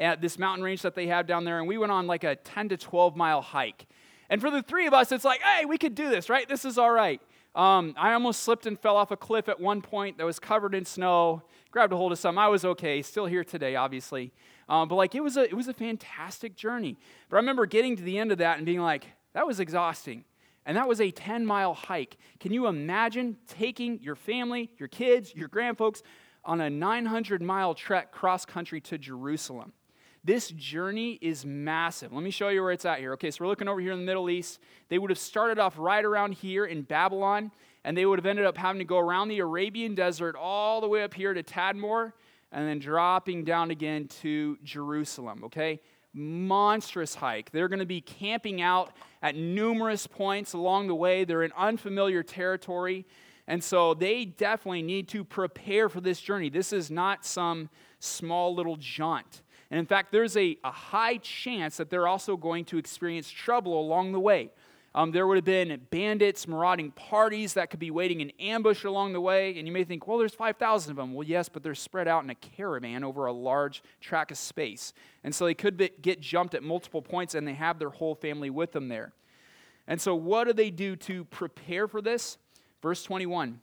at 0.00 0.20
this 0.20 0.38
mountain 0.38 0.64
range 0.64 0.82
that 0.82 0.94
they 0.94 1.06
have 1.08 1.26
down 1.26 1.44
there, 1.44 1.58
and 1.58 1.68
we 1.68 1.78
went 1.78 1.92
on 1.92 2.06
like 2.06 2.24
a 2.24 2.34
10 2.34 2.70
to 2.70 2.76
12 2.76 3.14
mile 3.14 3.42
hike. 3.42 3.86
And 4.30 4.40
for 4.40 4.50
the 4.50 4.62
three 4.62 4.86
of 4.86 4.94
us, 4.94 5.12
it's 5.12 5.24
like, 5.24 5.42
hey, 5.42 5.66
we 5.66 5.76
could 5.76 5.94
do 5.94 6.08
this, 6.08 6.30
right? 6.30 6.48
This 6.48 6.64
is 6.64 6.78
all 6.78 6.90
right. 6.90 7.20
Um, 7.54 7.94
I 7.98 8.12
almost 8.12 8.40
slipped 8.40 8.66
and 8.66 8.78
fell 8.78 8.96
off 8.96 9.10
a 9.10 9.16
cliff 9.16 9.48
at 9.48 9.60
one 9.60 9.82
point 9.82 10.18
that 10.18 10.24
was 10.24 10.38
covered 10.38 10.74
in 10.74 10.84
snow. 10.84 11.42
Grabbed 11.72 11.92
a 11.92 11.96
hold 11.96 12.12
of 12.12 12.18
some. 12.18 12.38
I 12.38 12.48
was 12.48 12.64
okay. 12.64 13.02
Still 13.02 13.26
here 13.26 13.42
today, 13.44 13.74
obviously. 13.74 14.32
Um, 14.68 14.88
but 14.88 14.94
like 14.94 15.16
it 15.16 15.20
was 15.20 15.36
a 15.36 15.42
it 15.42 15.54
was 15.54 15.66
a 15.66 15.74
fantastic 15.74 16.54
journey. 16.54 16.96
But 17.28 17.36
I 17.36 17.40
remember 17.40 17.66
getting 17.66 17.96
to 17.96 18.02
the 18.04 18.18
end 18.18 18.30
of 18.30 18.38
that 18.38 18.58
and 18.58 18.64
being 18.64 18.80
like, 18.80 19.04
that 19.32 19.46
was 19.48 19.58
exhausting. 19.58 20.24
And 20.66 20.76
that 20.76 20.88
was 20.88 21.00
a 21.00 21.10
10 21.10 21.46
mile 21.46 21.74
hike. 21.74 22.16
Can 22.38 22.52
you 22.52 22.66
imagine 22.66 23.36
taking 23.48 24.00
your 24.00 24.14
family, 24.14 24.70
your 24.78 24.88
kids, 24.88 25.34
your 25.34 25.48
grandfolks 25.48 26.02
on 26.44 26.60
a 26.60 26.70
900 26.70 27.42
mile 27.42 27.74
trek 27.74 28.12
cross 28.12 28.44
country 28.44 28.80
to 28.82 28.98
Jerusalem? 28.98 29.72
This 30.22 30.50
journey 30.50 31.18
is 31.22 31.46
massive. 31.46 32.12
Let 32.12 32.22
me 32.22 32.30
show 32.30 32.50
you 32.50 32.62
where 32.62 32.72
it's 32.72 32.84
at 32.84 32.98
here. 32.98 33.14
Okay, 33.14 33.30
so 33.30 33.38
we're 33.40 33.48
looking 33.48 33.68
over 33.68 33.80
here 33.80 33.92
in 33.92 34.00
the 34.00 34.04
Middle 34.04 34.28
East. 34.28 34.58
They 34.90 34.98
would 34.98 35.08
have 35.10 35.18
started 35.18 35.58
off 35.58 35.78
right 35.78 36.04
around 36.04 36.34
here 36.34 36.66
in 36.66 36.82
Babylon, 36.82 37.50
and 37.84 37.96
they 37.96 38.04
would 38.04 38.18
have 38.18 38.26
ended 38.26 38.44
up 38.44 38.58
having 38.58 38.80
to 38.80 38.84
go 38.84 38.98
around 38.98 39.28
the 39.28 39.38
Arabian 39.38 39.94
desert 39.94 40.36
all 40.36 40.82
the 40.82 40.88
way 40.88 41.02
up 41.02 41.14
here 41.14 41.32
to 41.32 41.42
Tadmor, 41.42 42.12
and 42.52 42.68
then 42.68 42.78
dropping 42.80 43.44
down 43.44 43.70
again 43.70 44.08
to 44.08 44.58
Jerusalem. 44.62 45.42
Okay, 45.44 45.80
monstrous 46.12 47.14
hike. 47.14 47.50
They're 47.50 47.68
going 47.68 47.80
to 47.80 47.86
be 47.86 48.00
camping 48.00 48.60
out 48.60 48.92
at 49.22 49.36
numerous 49.36 50.06
points 50.06 50.52
along 50.52 50.88
the 50.88 50.94
way. 50.94 51.24
They're 51.24 51.42
in 51.42 51.52
unfamiliar 51.56 52.22
territory. 52.22 53.06
And 53.46 53.62
so 53.62 53.94
they 53.94 54.24
definitely 54.24 54.82
need 54.82 55.08
to 55.08 55.24
prepare 55.24 55.88
for 55.88 56.00
this 56.00 56.20
journey. 56.20 56.50
This 56.50 56.72
is 56.72 56.90
not 56.90 57.24
some 57.24 57.68
small 57.98 58.54
little 58.54 58.76
jaunt. 58.76 59.42
And 59.70 59.78
in 59.78 59.86
fact, 59.86 60.10
there's 60.12 60.36
a, 60.36 60.58
a 60.64 60.70
high 60.70 61.18
chance 61.18 61.76
that 61.76 61.90
they're 61.90 62.08
also 62.08 62.36
going 62.36 62.64
to 62.66 62.78
experience 62.78 63.30
trouble 63.30 63.80
along 63.80 64.12
the 64.12 64.20
way. 64.20 64.50
Um, 64.92 65.12
there 65.12 65.26
would 65.26 65.36
have 65.36 65.44
been 65.44 65.80
bandits, 65.90 66.48
marauding 66.48 66.90
parties 66.90 67.54
that 67.54 67.70
could 67.70 67.78
be 67.78 67.92
waiting 67.92 68.20
in 68.20 68.30
ambush 68.40 68.82
along 68.82 69.12
the 69.12 69.20
way. 69.20 69.56
And 69.56 69.66
you 69.66 69.72
may 69.72 69.84
think, 69.84 70.08
well, 70.08 70.18
there's 70.18 70.34
5,000 70.34 70.90
of 70.90 70.96
them. 70.96 71.14
Well, 71.14 71.26
yes, 71.26 71.48
but 71.48 71.62
they're 71.62 71.76
spread 71.76 72.08
out 72.08 72.24
in 72.24 72.30
a 72.30 72.34
caravan 72.34 73.04
over 73.04 73.26
a 73.26 73.32
large 73.32 73.84
tract 74.00 74.32
of 74.32 74.38
space. 74.38 74.92
And 75.22 75.32
so 75.32 75.44
they 75.44 75.54
could 75.54 75.76
be, 75.76 75.90
get 76.02 76.20
jumped 76.20 76.54
at 76.54 76.64
multiple 76.64 77.02
points, 77.02 77.36
and 77.36 77.46
they 77.46 77.54
have 77.54 77.78
their 77.78 77.90
whole 77.90 78.16
family 78.16 78.50
with 78.50 78.72
them 78.72 78.88
there. 78.88 79.12
And 79.86 80.00
so, 80.00 80.14
what 80.14 80.44
do 80.44 80.52
they 80.52 80.70
do 80.70 80.96
to 80.96 81.24
prepare 81.24 81.86
for 81.86 82.02
this? 82.02 82.36
Verse 82.82 83.02
21 83.04 83.60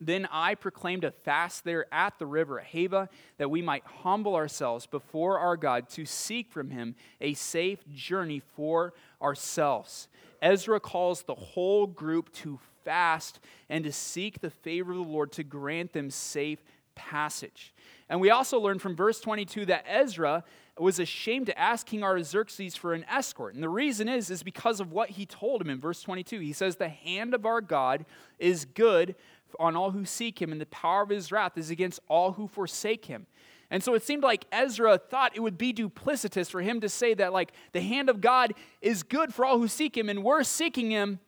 Then 0.00 0.26
I 0.30 0.54
proclaimed 0.54 1.04
a 1.04 1.10
fast 1.10 1.64
there 1.64 1.86
at 1.92 2.18
the 2.18 2.26
river 2.26 2.62
Ahava, 2.62 3.08
that 3.36 3.50
we 3.50 3.60
might 3.60 3.84
humble 3.84 4.34
ourselves 4.34 4.86
before 4.86 5.38
our 5.38 5.58
God 5.58 5.88
to 5.90 6.06
seek 6.06 6.50
from 6.50 6.70
him 6.70 6.94
a 7.20 7.34
safe 7.34 7.86
journey 7.92 8.40
for 8.54 8.94
ourselves 9.20 10.08
Ezra 10.42 10.80
calls 10.80 11.22
the 11.22 11.34
whole 11.34 11.86
group 11.86 12.32
to 12.34 12.58
fast 12.84 13.40
and 13.68 13.84
to 13.84 13.92
seek 13.92 14.40
the 14.40 14.50
favor 14.50 14.92
of 14.92 14.98
the 14.98 15.04
Lord 15.04 15.32
to 15.32 15.44
grant 15.44 15.92
them 15.92 16.10
safe 16.10 16.62
passage. 16.94 17.74
And 18.08 18.20
we 18.20 18.30
also 18.30 18.58
learn 18.58 18.78
from 18.78 18.96
verse 18.96 19.20
22 19.20 19.66
that 19.66 19.84
Ezra 19.88 20.44
was 20.78 20.98
ashamed 20.98 21.46
to 21.46 21.58
ask 21.58 21.86
King 21.86 22.02
Artaxerxes 22.02 22.74
for 22.74 22.94
an 22.94 23.04
escort. 23.04 23.54
And 23.54 23.62
the 23.62 23.68
reason 23.68 24.08
is 24.08 24.30
is 24.30 24.42
because 24.42 24.80
of 24.80 24.92
what 24.92 25.10
he 25.10 25.26
told 25.26 25.60
him 25.60 25.70
in 25.70 25.78
verse 25.78 26.02
22. 26.02 26.40
He 26.40 26.52
says 26.52 26.76
the 26.76 26.88
hand 26.88 27.34
of 27.34 27.44
our 27.44 27.60
God 27.60 28.06
is 28.38 28.64
good 28.64 29.14
on 29.58 29.76
all 29.76 29.90
who 29.90 30.04
seek 30.04 30.40
him 30.40 30.52
and 30.52 30.60
the 30.60 30.66
power 30.66 31.02
of 31.02 31.10
his 31.10 31.32
wrath 31.32 31.58
is 31.58 31.70
against 31.70 32.00
all 32.08 32.32
who 32.32 32.46
forsake 32.46 33.06
him. 33.06 33.26
And 33.70 33.82
so 33.84 33.94
it 33.94 34.02
seemed 34.02 34.24
like 34.24 34.46
Ezra 34.50 34.98
thought 34.98 35.36
it 35.36 35.40
would 35.40 35.56
be 35.56 35.72
duplicitous 35.72 36.50
for 36.50 36.60
him 36.60 36.80
to 36.80 36.88
say 36.88 37.14
that, 37.14 37.32
like, 37.32 37.52
the 37.72 37.80
hand 37.80 38.08
of 38.08 38.20
God 38.20 38.52
is 38.80 39.04
good 39.04 39.32
for 39.32 39.44
all 39.44 39.58
who 39.58 39.68
seek 39.68 39.96
him, 39.96 40.08
and 40.08 40.24
we're 40.24 40.42
seeking 40.42 40.90
him, 40.90 41.20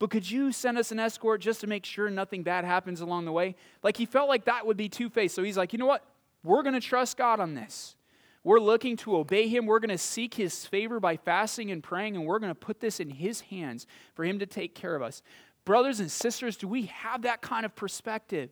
but 0.00 0.10
could 0.10 0.28
you 0.28 0.50
send 0.50 0.76
us 0.76 0.90
an 0.90 0.98
escort 0.98 1.40
just 1.40 1.60
to 1.60 1.68
make 1.68 1.84
sure 1.84 2.10
nothing 2.10 2.42
bad 2.42 2.64
happens 2.64 3.00
along 3.00 3.26
the 3.26 3.32
way? 3.32 3.54
Like, 3.82 3.96
he 3.96 4.06
felt 4.06 4.28
like 4.28 4.46
that 4.46 4.66
would 4.66 4.76
be 4.76 4.88
two 4.88 5.08
faced. 5.08 5.36
So 5.36 5.44
he's 5.44 5.56
like, 5.56 5.72
you 5.72 5.78
know 5.78 5.86
what? 5.86 6.04
We're 6.42 6.62
going 6.62 6.74
to 6.74 6.80
trust 6.80 7.16
God 7.16 7.38
on 7.38 7.54
this. 7.54 7.94
We're 8.42 8.60
looking 8.60 8.96
to 8.98 9.16
obey 9.16 9.48
him. 9.48 9.64
We're 9.64 9.78
going 9.78 9.88
to 9.88 9.96
seek 9.96 10.34
his 10.34 10.66
favor 10.66 11.00
by 11.00 11.16
fasting 11.16 11.70
and 11.70 11.82
praying, 11.82 12.16
and 12.16 12.26
we're 12.26 12.40
going 12.40 12.50
to 12.50 12.58
put 12.58 12.80
this 12.80 12.98
in 12.98 13.08
his 13.08 13.40
hands 13.42 13.86
for 14.14 14.24
him 14.24 14.40
to 14.40 14.46
take 14.46 14.74
care 14.74 14.96
of 14.96 15.00
us. 15.00 15.22
Brothers 15.64 16.00
and 16.00 16.10
sisters, 16.10 16.56
do 16.56 16.68
we 16.68 16.86
have 16.86 17.22
that 17.22 17.40
kind 17.40 17.64
of 17.64 17.74
perspective? 17.74 18.50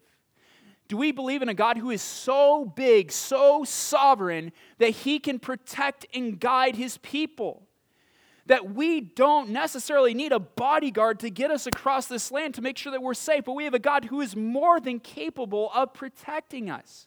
Do 0.92 0.98
we 0.98 1.11
believe 1.11 1.40
in 1.40 1.48
a 1.48 1.55
God 1.55 1.78
who 1.78 1.88
is 1.88 2.02
so 2.02 2.66
big, 2.66 3.12
so 3.12 3.64
sovereign, 3.64 4.52
that 4.76 4.90
he 4.90 5.18
can 5.18 5.38
protect 5.38 6.05
and 6.12 6.38
guide 6.38 6.76
his 6.76 6.98
people? 6.98 7.62
That 8.44 8.74
we 8.74 9.00
don't 9.00 9.48
necessarily 9.48 10.12
need 10.12 10.33
a 10.33 10.38
bodyguard 10.38 11.20
to 11.20 11.31
get 11.31 11.50
us 11.50 11.66
across 11.66 12.09
this 12.09 12.31
land 12.31 12.52
to 12.57 12.61
make 12.61 12.76
sure 12.76 12.92
that 12.92 13.00
we're 13.00 13.14
safe, 13.14 13.44
but 13.46 13.55
we 13.55 13.64
have 13.64 13.72
a 13.72 13.78
God 13.78 14.05
who 14.05 14.20
is 14.20 14.37
more 14.37 14.81
than 14.81 15.00
capable 15.00 15.70
of 15.74 15.94
protecting 15.94 16.68
us. 16.68 17.07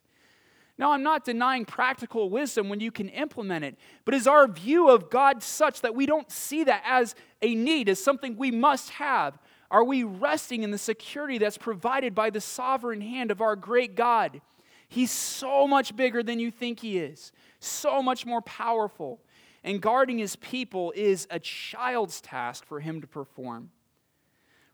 Now, 0.80 0.92
I'm 0.92 1.04
not 1.04 1.24
denying 1.24 1.64
practical 1.66 2.32
wisdom 2.32 2.70
when 2.70 2.80
you 2.80 2.92
can 2.92 3.10
implement 3.10 3.66
it, 3.66 3.78
but 4.04 4.16
is 4.16 4.26
our 4.26 4.48
view 4.48 4.90
of 4.90 5.12
God 5.12 5.44
such 5.44 5.82
that 5.82 5.94
we 5.94 6.08
don't 6.08 6.32
see 6.32 6.64
that 6.64 6.82
as 6.88 7.14
a 7.44 7.54
need, 7.54 7.88
as 7.90 8.04
something 8.04 8.36
we 8.36 8.50
must 8.50 8.90
have? 8.90 9.38
Are 9.72 9.84
we 9.84 10.04
resting 10.04 10.64
in 10.64 10.72
the 10.72 10.78
security 10.78 11.38
that's 11.38 11.58
provided 11.58 12.14
by 12.14 12.30
the 12.30 12.42
sovereign 12.42 13.02
hand 13.02 13.32
of 13.32 13.42
our 13.42 13.56
great 13.56 13.96
God? 13.96 14.42
He's 14.88 15.12
so 15.12 15.68
much 15.68 15.96
bigger 15.96 16.22
than 16.22 16.40
you 16.40 16.52
think 16.52 16.80
he 16.80 17.00
is, 17.00 17.32
so 17.60 18.02
much 18.02 18.26
more 18.26 18.42
powerful. 18.42 19.20
And 19.64 19.82
guarding 19.82 20.20
his 20.20 20.36
people 20.36 20.94
is 20.96 21.28
a 21.32 21.40
child's 21.40 22.22
task 22.22 22.66
for 22.66 22.80
him 22.80 23.02
to 23.02 23.08
perform. 23.08 23.72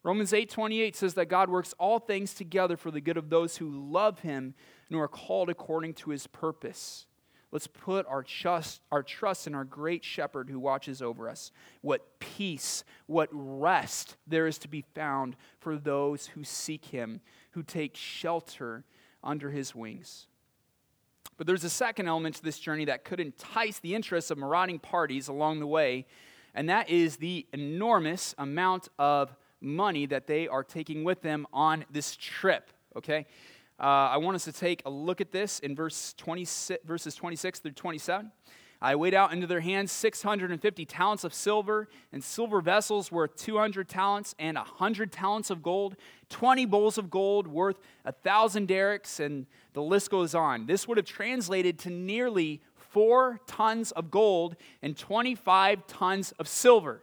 Romans 0.04 0.34
8:28 0.34 0.96
says 0.96 1.14
that 1.14 1.28
God 1.28 1.50
works 1.50 1.74
all 1.78 2.00
things 2.00 2.34
together 2.34 2.76
for 2.76 2.92
the 2.92 3.02
good 3.02 3.18
of 3.18 3.30
those 3.30 3.58
who 3.58 3.70
love 3.70 4.20
him 4.20 4.56
and 4.90 4.96
who 4.96 5.00
are 5.00 5.08
called 5.08 5.50
according 5.50 5.94
to 5.96 6.10
his 6.10 6.28
purpose. 6.28 7.06
Let's 7.52 7.68
put 7.68 8.06
our 8.08 8.24
trust, 8.24 8.82
our 8.92 9.04
trust 9.04 9.46
in 9.46 9.56
our 9.56 9.66
great 9.66 10.06
shepherd 10.06 10.50
who 10.50 10.60
watches 10.60 11.02
over 11.02 11.30
us. 11.30 11.52
What 11.82 12.20
peace, 12.20 12.86
what 13.08 13.30
rest 13.32 14.16
there 14.26 14.48
is 14.48 14.58
to 14.60 14.70
be 14.70 14.86
found 14.96 15.36
for 15.60 15.78
those 15.78 16.28
who 16.28 16.44
seek 16.46 16.86
him, 16.86 17.20
who 17.52 17.62
take 17.62 17.98
shelter 17.98 18.86
under 19.24 19.52
his 19.52 19.76
wings. 19.76 20.28
But 21.38 21.46
there's 21.46 21.64
a 21.64 21.70
second 21.70 22.08
element 22.08 22.36
to 22.36 22.44
this 22.44 22.60
journey 22.60 22.86
that 22.86 23.04
could 23.04 23.20
entice 23.20 23.80
the 23.80 23.96
interest 23.96 24.32
of 24.32 24.38
marauding 24.38 24.80
parties 24.80 25.28
along 25.28 25.60
the 25.60 25.68
way, 25.68 26.06
and 26.54 26.70
that 26.70 26.90
is 26.90 27.18
the 27.18 27.48
enormous 27.52 28.34
amount 28.38 28.88
of 28.98 29.36
money 29.60 30.06
that 30.06 30.28
they 30.28 30.48
are 30.48 30.64
taking 30.64 31.04
with 31.04 31.22
them 31.22 31.48
on 31.52 31.86
this 31.92 32.16
trip. 32.16 32.72
Okay? 32.96 33.26
Uh, 33.82 34.12
I 34.12 34.18
want 34.18 34.36
us 34.36 34.44
to 34.44 34.52
take 34.52 34.84
a 34.86 34.92
look 34.92 35.22
at 35.22 35.32
this 35.32 35.58
in 35.58 35.76
verse 35.76 36.14
26, 36.20 36.86
verses 36.86 37.16
26 37.16 37.60
through 37.60 37.72
27. 37.72 38.32
I 38.80 38.96
weighed 38.96 39.16
out 39.16 39.34
into 39.34 39.48
their 39.48 39.60
hands 39.60 39.92
650 39.92 40.86
talents 40.86 41.24
of 41.24 41.34
silver, 41.34 41.90
and 42.14 42.24
silver 42.24 42.62
vessels 42.62 43.12
worth 43.12 43.36
200 43.38 43.90
talents, 43.90 44.36
and 44.38 44.56
100 44.56 45.12
talents 45.12 45.50
of 45.50 45.64
gold, 45.64 45.96
20 46.30 46.66
bowls 46.68 47.00
of 47.00 47.10
gold 47.10 47.48
worth 47.48 47.78
1,000 48.04 48.68
darics, 48.68 49.20
and 49.20 49.48
the 49.74 49.82
list 49.82 50.12
goes 50.12 50.36
on. 50.36 50.68
This 50.68 50.88
would 50.88 50.98
have 50.98 51.08
translated 51.08 51.80
to 51.80 51.90
nearly 51.90 52.62
four 52.76 53.40
tons 53.48 53.92
of 53.94 54.12
gold 54.12 54.58
and 54.84 54.96
25 54.96 55.88
tons 55.88 56.34
of 56.34 56.48
silver. 56.48 57.02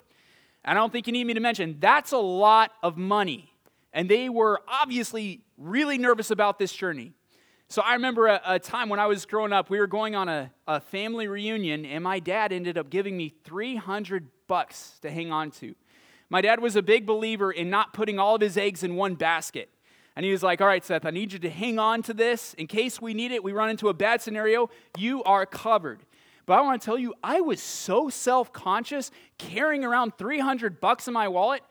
And 0.64 0.78
I 0.78 0.80
don't 0.80 0.92
think 0.92 1.08
you 1.08 1.12
need 1.12 1.26
me 1.26 1.34
to 1.34 1.40
mention 1.40 1.78
that's 1.80 2.12
a 2.12 2.18
lot 2.18 2.70
of 2.84 2.96
money. 2.96 3.52
And 3.92 4.08
they 4.08 4.28
were 4.28 4.60
obviously 4.68 5.42
really 5.56 5.98
nervous 5.98 6.30
about 6.30 6.58
this 6.58 6.72
journey. 6.72 7.12
So 7.70 7.82
I 7.82 7.94
remember 7.94 8.28
a, 8.28 8.40
a, 8.46 8.58
time 8.58 8.88
when 8.88 8.98
I 8.98 9.06
was 9.06 9.26
growing 9.26 9.52
up, 9.52 9.68
we 9.68 9.78
were 9.78 9.86
going 9.86 10.14
on 10.14 10.28
a, 10.28 10.50
a 10.66 10.80
family 10.80 11.28
reunion, 11.28 11.84
and 11.84 12.02
my 12.02 12.18
dad 12.18 12.50
ended 12.50 12.78
up 12.78 12.88
giving 12.88 13.14
me 13.14 13.34
300 13.44 14.28
bucks 14.46 14.98
to 15.02 15.10
hang 15.10 15.32
on 15.32 15.50
to. 15.52 15.74
My 16.30 16.40
dad 16.40 16.60
was 16.60 16.76
a 16.76 16.82
big 16.82 17.06
believer 17.06 17.50
in 17.52 17.68
not 17.68 17.92
putting 17.92 18.18
all 18.18 18.34
of 18.34 18.40
his 18.40 18.56
eggs 18.56 18.82
in 18.82 18.96
one 18.96 19.16
basket. 19.16 19.68
And 20.16 20.24
he 20.24 20.32
was 20.32 20.42
like, 20.42 20.60
All 20.60 20.66
right, 20.66 20.84
Seth, 20.84 21.04
I 21.04 21.10
need 21.10 21.32
you 21.32 21.38
to 21.40 21.50
hang 21.50 21.78
on 21.78 22.02
to 22.02 22.14
this. 22.14 22.54
In 22.54 22.66
case 22.66 23.00
we 23.00 23.14
need 23.14 23.32
it, 23.32 23.44
we 23.44 23.52
run 23.52 23.70
into 23.70 23.88
a 23.88 23.94
bad 23.94 24.20
scenario, 24.20 24.70
you 24.96 25.22
are 25.24 25.46
covered. 25.46 26.00
But 26.44 26.58
I 26.58 26.62
want 26.62 26.80
to 26.80 26.84
tell 26.84 26.98
you, 26.98 27.14
I 27.22 27.42
was 27.42 27.62
so 27.62 28.08
self 28.08 28.52
conscious 28.52 29.10
carrying 29.36 29.84
around 29.84 30.16
300 30.16 30.80
bucks 30.80 31.06
in 31.06 31.12
my 31.14 31.28
wallet 31.28 31.62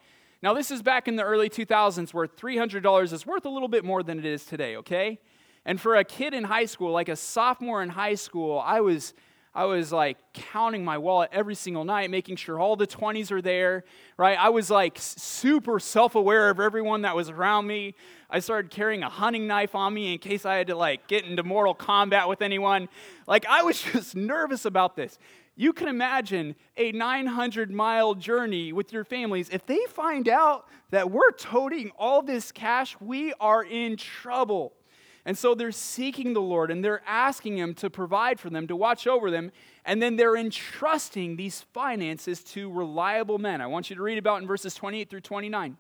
now, 0.44 0.54
this 0.54 0.70
is 0.70 0.84
back 0.84 1.08
in 1.08 1.16
the 1.16 1.24
early 1.24 1.50
2000s 1.50 2.14
where 2.14 2.28
$300 2.28 3.14
is 3.14 3.26
worth 3.26 3.46
a 3.46 3.50
little 3.50 3.68
bit 3.68 3.84
more 3.84 4.04
than 4.04 4.20
it 4.20 4.26
is 4.26 4.46
today, 4.46 4.76
okay? 4.78 5.20
And 5.66 5.82
for 5.82 5.96
a 5.96 6.04
kid 6.04 6.36
in 6.36 6.44
high 6.44 6.66
school, 6.66 6.92
like 6.92 7.10
a 7.10 7.16
sophomore 7.16 7.82
in 7.82 7.90
high 7.90 8.14
school, 8.14 8.62
I 8.64 8.82
was, 8.82 9.16
I 9.56 9.66
was 9.66 9.92
like 9.92 10.18
counting 10.34 10.86
my 10.86 11.00
wallet 11.00 11.32
every 11.34 11.56
single 11.56 11.84
night, 11.84 12.12
making 12.12 12.36
sure 12.36 12.60
all 12.60 12.76
the 12.76 12.86
20s 12.86 13.32
are 13.32 13.42
there, 13.42 13.84
right? 14.16 14.38
I 14.40 14.50
was 14.50 14.70
like 14.70 14.98
super 15.00 15.80
self 15.80 16.14
aware 16.14 16.52
of 16.52 16.60
everyone 16.60 17.02
that 17.02 17.16
was 17.16 17.32
around 17.32 17.66
me. 17.66 17.96
I 18.30 18.40
started 18.40 18.70
carrying 18.70 19.02
a 19.02 19.10
hunting 19.10 19.48
knife 19.48 19.74
on 19.74 19.92
me 19.92 20.14
in 20.14 20.20
case 20.20 20.46
I 20.46 20.56
had 20.56 20.68
to 20.68 20.76
like 20.76 21.08
get 21.08 21.26
into 21.26 21.42
mortal 21.42 21.74
combat 21.74 22.30
with 22.30 22.44
anyone. 22.44 22.90
Like, 23.26 23.48
I 23.48 23.64
was 23.64 23.82
just 23.92 24.16
nervous 24.16 24.66
about 24.66 24.96
this. 24.96 25.18
You 25.60 25.74
can 25.74 25.88
imagine 25.88 26.56
a 26.78 26.92
900 26.92 27.72
mile 27.72 28.14
journey 28.14 28.72
with 28.72 28.94
your 28.94 29.04
families. 29.04 29.50
If 29.52 29.66
they 29.66 29.80
find 29.90 30.30
out 30.30 30.68
that 30.92 31.10
we're 31.10 31.32
toting 31.32 31.92
all 31.98 32.22
this 32.22 32.52
cash, 32.52 32.96
we 33.02 33.34
are 33.40 33.64
in 33.64 33.98
trouble. 33.98 34.74
And 35.26 35.36
so 35.36 35.56
they're 35.56 35.72
seeking 35.72 36.34
the 36.34 36.42
Lord 36.42 36.70
and 36.70 36.86
they're 36.86 37.02
asking 37.08 37.58
Him 37.58 37.74
to 37.76 37.90
provide 37.90 38.40
for 38.40 38.52
them, 38.52 38.68
to 38.68 38.76
watch 38.76 39.08
over 39.08 39.32
them, 39.32 39.52
and 39.84 40.00
then 40.00 40.16
they're 40.16 40.38
entrusting 40.38 41.38
these 41.38 41.62
finances 41.74 42.44
to 42.44 42.72
reliable 42.72 43.40
men. 43.40 43.60
I 43.60 43.66
want 43.66 43.90
you 43.90 43.96
to 43.96 44.02
read 44.04 44.20
about 44.20 44.40
in 44.42 44.48
verses 44.48 44.76
28 44.76 45.10
through 45.10 45.22
29. 45.22 45.76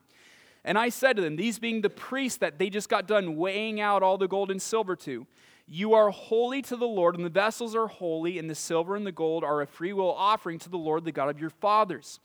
And 0.65 0.77
I 0.77 0.89
said 0.89 1.15
to 1.17 1.21
them, 1.21 1.35
these 1.35 1.59
being 1.59 1.81
the 1.81 1.89
priests 1.89 2.39
that 2.39 2.57
they 2.57 2.71
just 2.71 2.89
got 2.89 3.07
done 3.07 3.37
weighing 3.37 3.79
out 3.79 4.01
all 4.01 4.17
the 4.17 4.27
gold 4.27 4.49
and 4.49 4.61
silver 4.61 4.95
to, 4.97 5.27
you 5.67 5.93
are 5.93 6.09
holy 6.09 6.61
to 6.63 6.75
the 6.77 6.87
Lord, 6.87 7.15
and 7.15 7.25
the 7.25 7.29
vessels 7.29 7.75
are 7.75 7.87
holy, 7.87 8.39
and 8.39 8.49
the 8.49 8.55
silver 8.55 8.95
and 8.95 9.05
the 9.05 9.11
gold 9.11 9.43
are 9.43 9.61
a 9.61 9.67
freewill 9.67 10.13
offering 10.13 10.59
to 10.59 10.69
the 10.69 10.77
Lord, 10.77 11.03
the 11.03 11.11
God 11.11 11.29
of 11.29 11.39
your 11.39 11.49
fathers. 11.49 12.19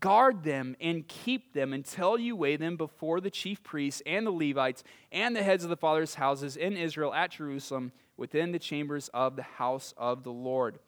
Guard 0.00 0.44
them 0.44 0.76
and 0.80 1.06
keep 1.06 1.52
them 1.52 1.72
until 1.72 2.18
you 2.18 2.34
weigh 2.36 2.56
them 2.56 2.76
before 2.76 3.20
the 3.20 3.30
chief 3.30 3.62
priests 3.62 4.02
and 4.04 4.26
the 4.26 4.32
Levites 4.32 4.82
and 5.12 5.34
the 5.34 5.42
heads 5.42 5.64
of 5.64 5.70
the 5.70 5.76
fathers' 5.76 6.16
houses 6.16 6.56
in 6.56 6.76
Israel 6.76 7.14
at 7.14 7.32
Jerusalem 7.32 7.92
within 8.16 8.52
the 8.52 8.58
chambers 8.58 9.08
of 9.14 9.36
the 9.36 9.42
house 9.42 9.94
of 9.96 10.24
the 10.24 10.32
Lord. 10.32 10.78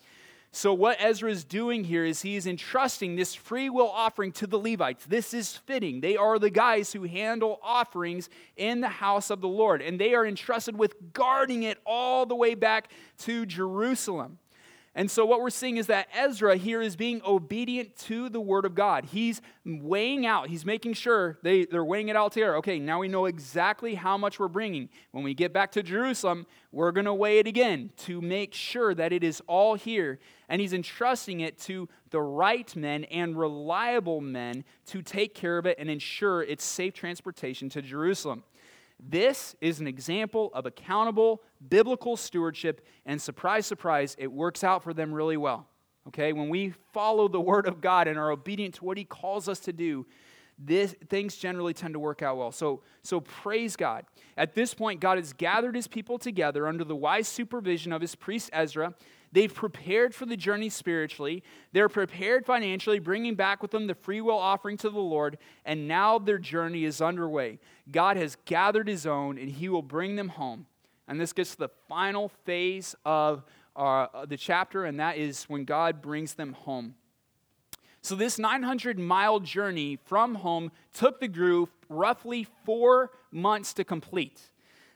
So, 0.50 0.72
what 0.72 0.96
Ezra 0.98 1.30
is 1.30 1.44
doing 1.44 1.84
here 1.84 2.04
is 2.04 2.22
he 2.22 2.34
is 2.34 2.46
entrusting 2.46 3.16
this 3.16 3.34
free 3.34 3.68
will 3.68 3.90
offering 3.90 4.32
to 4.32 4.46
the 4.46 4.58
Levites. 4.58 5.04
This 5.04 5.34
is 5.34 5.56
fitting. 5.56 6.00
They 6.00 6.16
are 6.16 6.38
the 6.38 6.50
guys 6.50 6.92
who 6.92 7.04
handle 7.04 7.61
offerings 7.62 8.30
in 8.56 8.80
the 8.80 8.88
house 8.88 9.28
of 9.28 9.42
the 9.42 9.48
Lord, 9.48 9.82
and 9.82 10.00
they 10.00 10.14
are 10.14 10.26
entrusted 10.26 10.76
with 10.76 11.12
guarding 11.12 11.64
it 11.64 11.78
all 11.84 12.24
the 12.24 12.34
way 12.34 12.54
back 12.54 12.90
to 13.18 13.44
Jerusalem. 13.44 14.38
And 14.98 15.08
so, 15.08 15.24
what 15.24 15.40
we're 15.40 15.50
seeing 15.50 15.76
is 15.76 15.87
that 15.87 16.08
Ezra 16.12 16.56
here 16.56 16.82
is 16.82 16.96
being 16.96 17.22
obedient 17.24 17.94
to 17.98 18.28
the 18.28 18.40
word 18.40 18.64
of 18.64 18.74
God. 18.74 19.04
He's 19.04 19.40
weighing 19.64 20.26
out, 20.26 20.48
he's 20.48 20.66
making 20.66 20.94
sure 20.94 21.38
they, 21.44 21.66
they're 21.66 21.84
weighing 21.84 22.08
it 22.08 22.16
out 22.16 22.34
here. 22.34 22.56
Okay, 22.56 22.80
now 22.80 22.98
we 22.98 23.06
know 23.06 23.26
exactly 23.26 23.94
how 23.94 24.18
much 24.18 24.40
we're 24.40 24.48
bringing. 24.48 24.88
When 25.12 25.22
we 25.22 25.34
get 25.34 25.52
back 25.52 25.70
to 25.72 25.84
Jerusalem, 25.84 26.46
we're 26.72 26.90
going 26.90 27.04
to 27.04 27.14
weigh 27.14 27.38
it 27.38 27.46
again 27.46 27.90
to 27.98 28.20
make 28.20 28.52
sure 28.52 28.92
that 28.92 29.12
it 29.12 29.22
is 29.22 29.40
all 29.46 29.76
here. 29.76 30.18
And 30.48 30.61
he's 30.61 30.72
entrusting 30.72 31.42
it 31.42 31.61
to 31.61 31.88
the 32.11 32.20
right 32.20 32.74
men 32.74 33.04
and 33.04 33.38
reliable 33.38 34.20
men 34.20 34.64
to 34.87 35.00
take 35.00 35.32
care 35.32 35.58
of 35.58 35.66
it 35.66 35.78
and 35.78 35.88
ensure 35.88 36.42
its 36.42 36.64
safe 36.64 36.92
transportation 36.92 37.68
to 37.68 37.82
Jerusalem. 37.82 38.42
This 39.00 39.54
is 39.61 39.80
an 39.80 39.87
example 39.87 40.50
of 40.54 40.66
accountable 40.66 41.42
biblical 41.68 42.16
stewardship, 42.16 42.87
and 43.06 43.20
surprise, 43.20 43.66
surprise, 43.66 44.16
it 44.18 44.30
works 44.30 44.64
out 44.64 44.82
for 44.82 44.92
them 44.92 45.12
really 45.12 45.37
well. 45.37 45.66
Okay? 46.08 46.32
When 46.32 46.48
we 46.48 46.74
follow 46.92 47.28
the 47.28 47.40
word 47.40 47.66
of 47.66 47.80
God 47.80 48.08
and 48.08 48.18
are 48.18 48.30
obedient 48.30 48.74
to 48.76 48.84
what 48.84 48.96
he 48.96 49.04
calls 49.04 49.48
us 49.48 49.61
to 49.61 49.72
do, 49.72 50.06
this, 50.58 50.96
things 51.08 51.37
generally 51.37 51.72
tend 51.72 51.94
to 51.94 52.00
work 52.00 52.20
out 52.20 52.37
well. 52.37 52.50
So, 52.50 52.82
so 53.02 53.20
praise 53.20 53.76
God. 53.76 54.04
At 54.37 54.54
this 54.54 54.74
point, 54.74 55.00
God 55.00 55.18
has 55.18 55.32
gathered 55.32 55.76
his 55.76 55.87
people 55.87 56.18
together 56.18 56.66
under 56.66 56.82
the 56.82 56.96
wise 56.96 57.28
supervision 57.28 57.92
of 57.92 58.00
his 58.00 58.16
priest 58.16 58.50
Ezra. 58.52 58.94
They've 59.33 59.53
prepared 59.53 60.14
for 60.14 60.27
the 60.27 60.37
journey 60.37 60.69
spiritually. 60.71 61.43
They're 61.73 61.88
prepared 61.88 62.47
financially, 62.47 62.99
bringing 62.99 63.35
back 63.35 63.61
with 63.61 63.71
them 63.71 63.87
the 63.87 63.95
free 63.95 64.21
will 64.21 64.38
offering 64.38 64.77
to 64.79 64.91
the 64.91 64.99
Lord. 64.99 65.38
And 65.64 65.87
now 65.87 66.19
their 66.19 66.38
journey 66.38 66.85
is 66.85 67.01
underway. 67.01 67.59
God 67.91 68.17
has 68.17 68.37
gathered 68.45 68.88
his 68.88 69.07
own, 69.07 69.38
and 69.38 69.51
he 69.51 69.69
will 69.69 69.83
bring 69.83 70.17
them 70.17 70.29
home. 70.29 70.67
And 71.07 71.21
this 71.21 71.33
gets 71.33 71.53
to 71.53 71.59
the 71.59 71.71
final 71.88 72.29
phase 72.45 72.95
of 73.05 73.45
uh, 73.77 74.27
the 74.27 74.37
chapter, 74.37 74.85
and 74.85 74.99
that 75.01 75.17
is 75.19 75.45
when 75.45 75.64
God 75.64 76.03
brings 76.03 76.35
them 76.35 76.53
home. 76.53 76.95
So, 78.01 78.14
this 78.14 78.38
900 78.38 78.99
mile 78.99 79.41
journey 79.41 79.99
from 80.05 80.37
home 80.37 80.71
took 80.95 81.21
the 81.21 81.29
group 81.29 81.71
roughly 81.88 82.47
four 82.64 83.11
months 83.31 83.73
to 83.75 83.85
complete. 83.85 84.41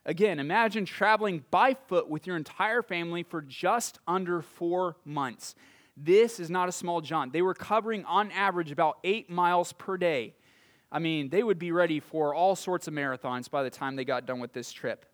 Again, 0.05 0.41
imagine 0.41 0.85
traveling 0.85 1.45
by 1.51 1.75
foot 1.75 2.09
with 2.09 2.27
your 2.27 2.37
entire 2.37 2.83
family 2.83 3.23
for 3.23 3.41
just 3.41 4.01
under 4.07 4.43
four 4.43 4.97
months. 5.05 5.55
This 5.97 6.41
is 6.41 6.51
not 6.51 6.69
a 6.69 6.73
small 6.73 7.01
jaunt. 7.01 7.33
They 7.33 7.43
were 7.43 7.55
covering, 7.55 8.05
on 8.07 8.31
average, 8.33 8.73
about 8.73 8.99
eight 9.05 9.31
miles 9.31 9.73
per 9.73 9.97
day. 9.97 10.35
I 10.91 10.99
mean, 10.99 11.29
they 11.29 11.43
would 11.43 11.59
be 11.59 11.71
ready 11.71 12.01
for 12.01 12.35
all 12.35 12.57
sorts 12.57 12.89
of 12.89 12.95
marathons 12.95 13.49
by 13.49 13.63
the 13.63 13.71
time 13.71 13.95
they 13.95 14.05
got 14.05 14.27
done 14.27 14.41
with 14.41 14.53
this 14.53 14.73
trip. 14.73 15.07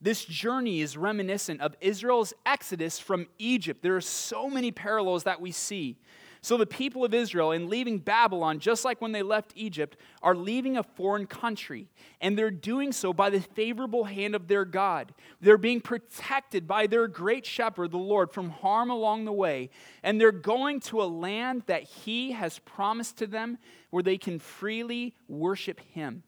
This 0.00 0.24
journey 0.24 0.80
is 0.80 0.96
reminiscent 0.96 1.60
of 1.60 1.74
Israel's 1.80 2.32
exodus 2.46 3.00
from 3.00 3.26
Egypt. 3.38 3.82
There 3.82 3.96
are 3.96 4.00
so 4.00 4.48
many 4.48 4.70
parallels 4.70 5.24
that 5.24 5.40
we 5.40 5.50
see. 5.50 5.96
So 6.40 6.56
the 6.56 6.66
people 6.66 7.04
of 7.04 7.14
Israel, 7.14 7.52
in 7.52 7.68
leaving 7.68 7.98
Babylon, 7.98 8.58
just 8.60 8.84
like 8.84 9.00
when 9.00 9.12
they 9.12 9.22
left 9.22 9.52
Egypt, 9.56 9.96
are 10.22 10.34
leaving 10.34 10.76
a 10.76 10.82
foreign 10.82 11.26
country. 11.26 11.88
And 12.20 12.38
they're 12.38 12.50
doing 12.50 12.92
so 12.92 13.12
by 13.12 13.30
the 13.30 13.40
favorable 13.40 14.04
hand 14.04 14.34
of 14.34 14.46
their 14.46 14.64
God. 14.64 15.12
They're 15.40 15.58
being 15.58 15.80
protected 15.80 16.66
by 16.66 16.86
their 16.86 17.08
great 17.08 17.44
shepherd, 17.44 17.90
the 17.90 17.98
Lord, 17.98 18.30
from 18.30 18.50
harm 18.50 18.90
along 18.90 19.24
the 19.24 19.32
way. 19.32 19.70
And 20.02 20.20
they're 20.20 20.32
going 20.32 20.80
to 20.80 21.02
a 21.02 21.04
land 21.04 21.62
that 21.66 21.82
He 21.82 22.32
has 22.32 22.58
promised 22.60 23.18
to 23.18 23.26
them 23.26 23.58
where 23.90 24.02
they 24.02 24.18
can 24.18 24.38
freely 24.38 25.14
worship 25.28 25.80
Him. 25.80 26.22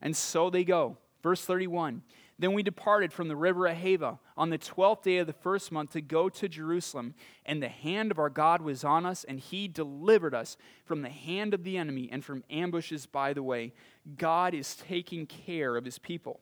And 0.00 0.16
so 0.16 0.50
they 0.50 0.64
go. 0.64 0.96
Verse 1.22 1.44
31 1.44 2.02
then 2.38 2.52
we 2.52 2.62
departed 2.62 3.12
from 3.12 3.28
the 3.28 3.36
river 3.36 3.62
Ahava 3.62 4.18
on 4.36 4.50
the 4.50 4.58
twelfth 4.58 5.02
day 5.02 5.18
of 5.18 5.26
the 5.26 5.32
first 5.32 5.72
month 5.72 5.92
to 5.92 6.00
go 6.00 6.28
to 6.28 6.48
Jerusalem. 6.48 7.14
And 7.44 7.60
the 7.62 7.68
hand 7.68 8.12
of 8.12 8.18
our 8.18 8.30
God 8.30 8.62
was 8.62 8.84
on 8.84 9.04
us, 9.04 9.24
and 9.24 9.40
he 9.40 9.66
delivered 9.66 10.34
us 10.34 10.56
from 10.84 11.02
the 11.02 11.08
hand 11.08 11.52
of 11.52 11.64
the 11.64 11.76
enemy 11.76 12.08
and 12.12 12.24
from 12.24 12.44
ambushes 12.48 13.06
by 13.06 13.32
the 13.32 13.42
way. 13.42 13.72
God 14.16 14.54
is 14.54 14.76
taking 14.76 15.26
care 15.26 15.76
of 15.76 15.84
his 15.84 15.98
people. 15.98 16.40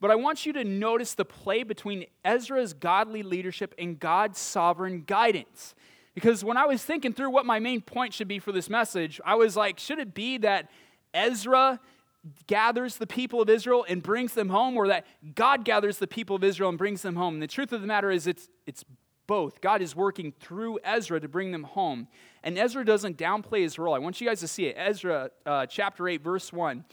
But 0.00 0.10
I 0.10 0.16
want 0.16 0.46
you 0.46 0.52
to 0.54 0.64
notice 0.64 1.14
the 1.14 1.24
play 1.24 1.62
between 1.62 2.06
Ezra's 2.24 2.72
godly 2.72 3.22
leadership 3.22 3.74
and 3.78 3.98
God's 3.98 4.38
sovereign 4.38 5.02
guidance. 5.06 5.74
Because 6.14 6.44
when 6.44 6.56
I 6.56 6.66
was 6.66 6.84
thinking 6.84 7.12
through 7.12 7.30
what 7.30 7.46
my 7.46 7.60
main 7.60 7.80
point 7.80 8.12
should 8.12 8.28
be 8.28 8.40
for 8.40 8.50
this 8.50 8.68
message, 8.68 9.20
I 9.24 9.36
was 9.36 9.56
like, 9.56 9.78
should 9.78 9.98
it 10.00 10.14
be 10.14 10.38
that 10.38 10.68
Ezra 11.14 11.80
gathers 12.46 12.96
the 12.96 13.06
people 13.06 13.40
of 13.40 13.48
Israel 13.48 13.84
and 13.88 14.02
brings 14.02 14.34
them 14.34 14.48
home, 14.48 14.76
or 14.76 14.88
that 14.88 15.06
God 15.34 15.64
gathers 15.64 15.98
the 15.98 16.06
people 16.06 16.36
of 16.36 16.44
Israel 16.44 16.68
and 16.68 16.78
brings 16.78 17.02
them 17.02 17.16
home. 17.16 17.34
And 17.34 17.42
the 17.42 17.48
truth 17.48 17.72
of 17.72 17.80
the 17.80 17.86
matter 17.86 18.10
is, 18.10 18.26
it's, 18.26 18.48
it's 18.66 18.84
both. 19.26 19.60
God 19.60 19.82
is 19.82 19.94
working 19.94 20.32
through 20.32 20.80
Ezra 20.82 21.20
to 21.20 21.28
bring 21.28 21.52
them 21.52 21.62
home. 21.62 22.08
And 22.42 22.58
Ezra 22.58 22.84
doesn't 22.84 23.16
downplay 23.16 23.62
his 23.62 23.78
role. 23.78 23.94
I 23.94 23.98
want 23.98 24.20
you 24.20 24.26
guys 24.26 24.40
to 24.40 24.48
see 24.48 24.66
it. 24.66 24.74
Ezra 24.76 25.30
uh, 25.46 25.66
chapter 25.66 26.08
8, 26.08 26.22
verse 26.22 26.52
1. 26.52 26.84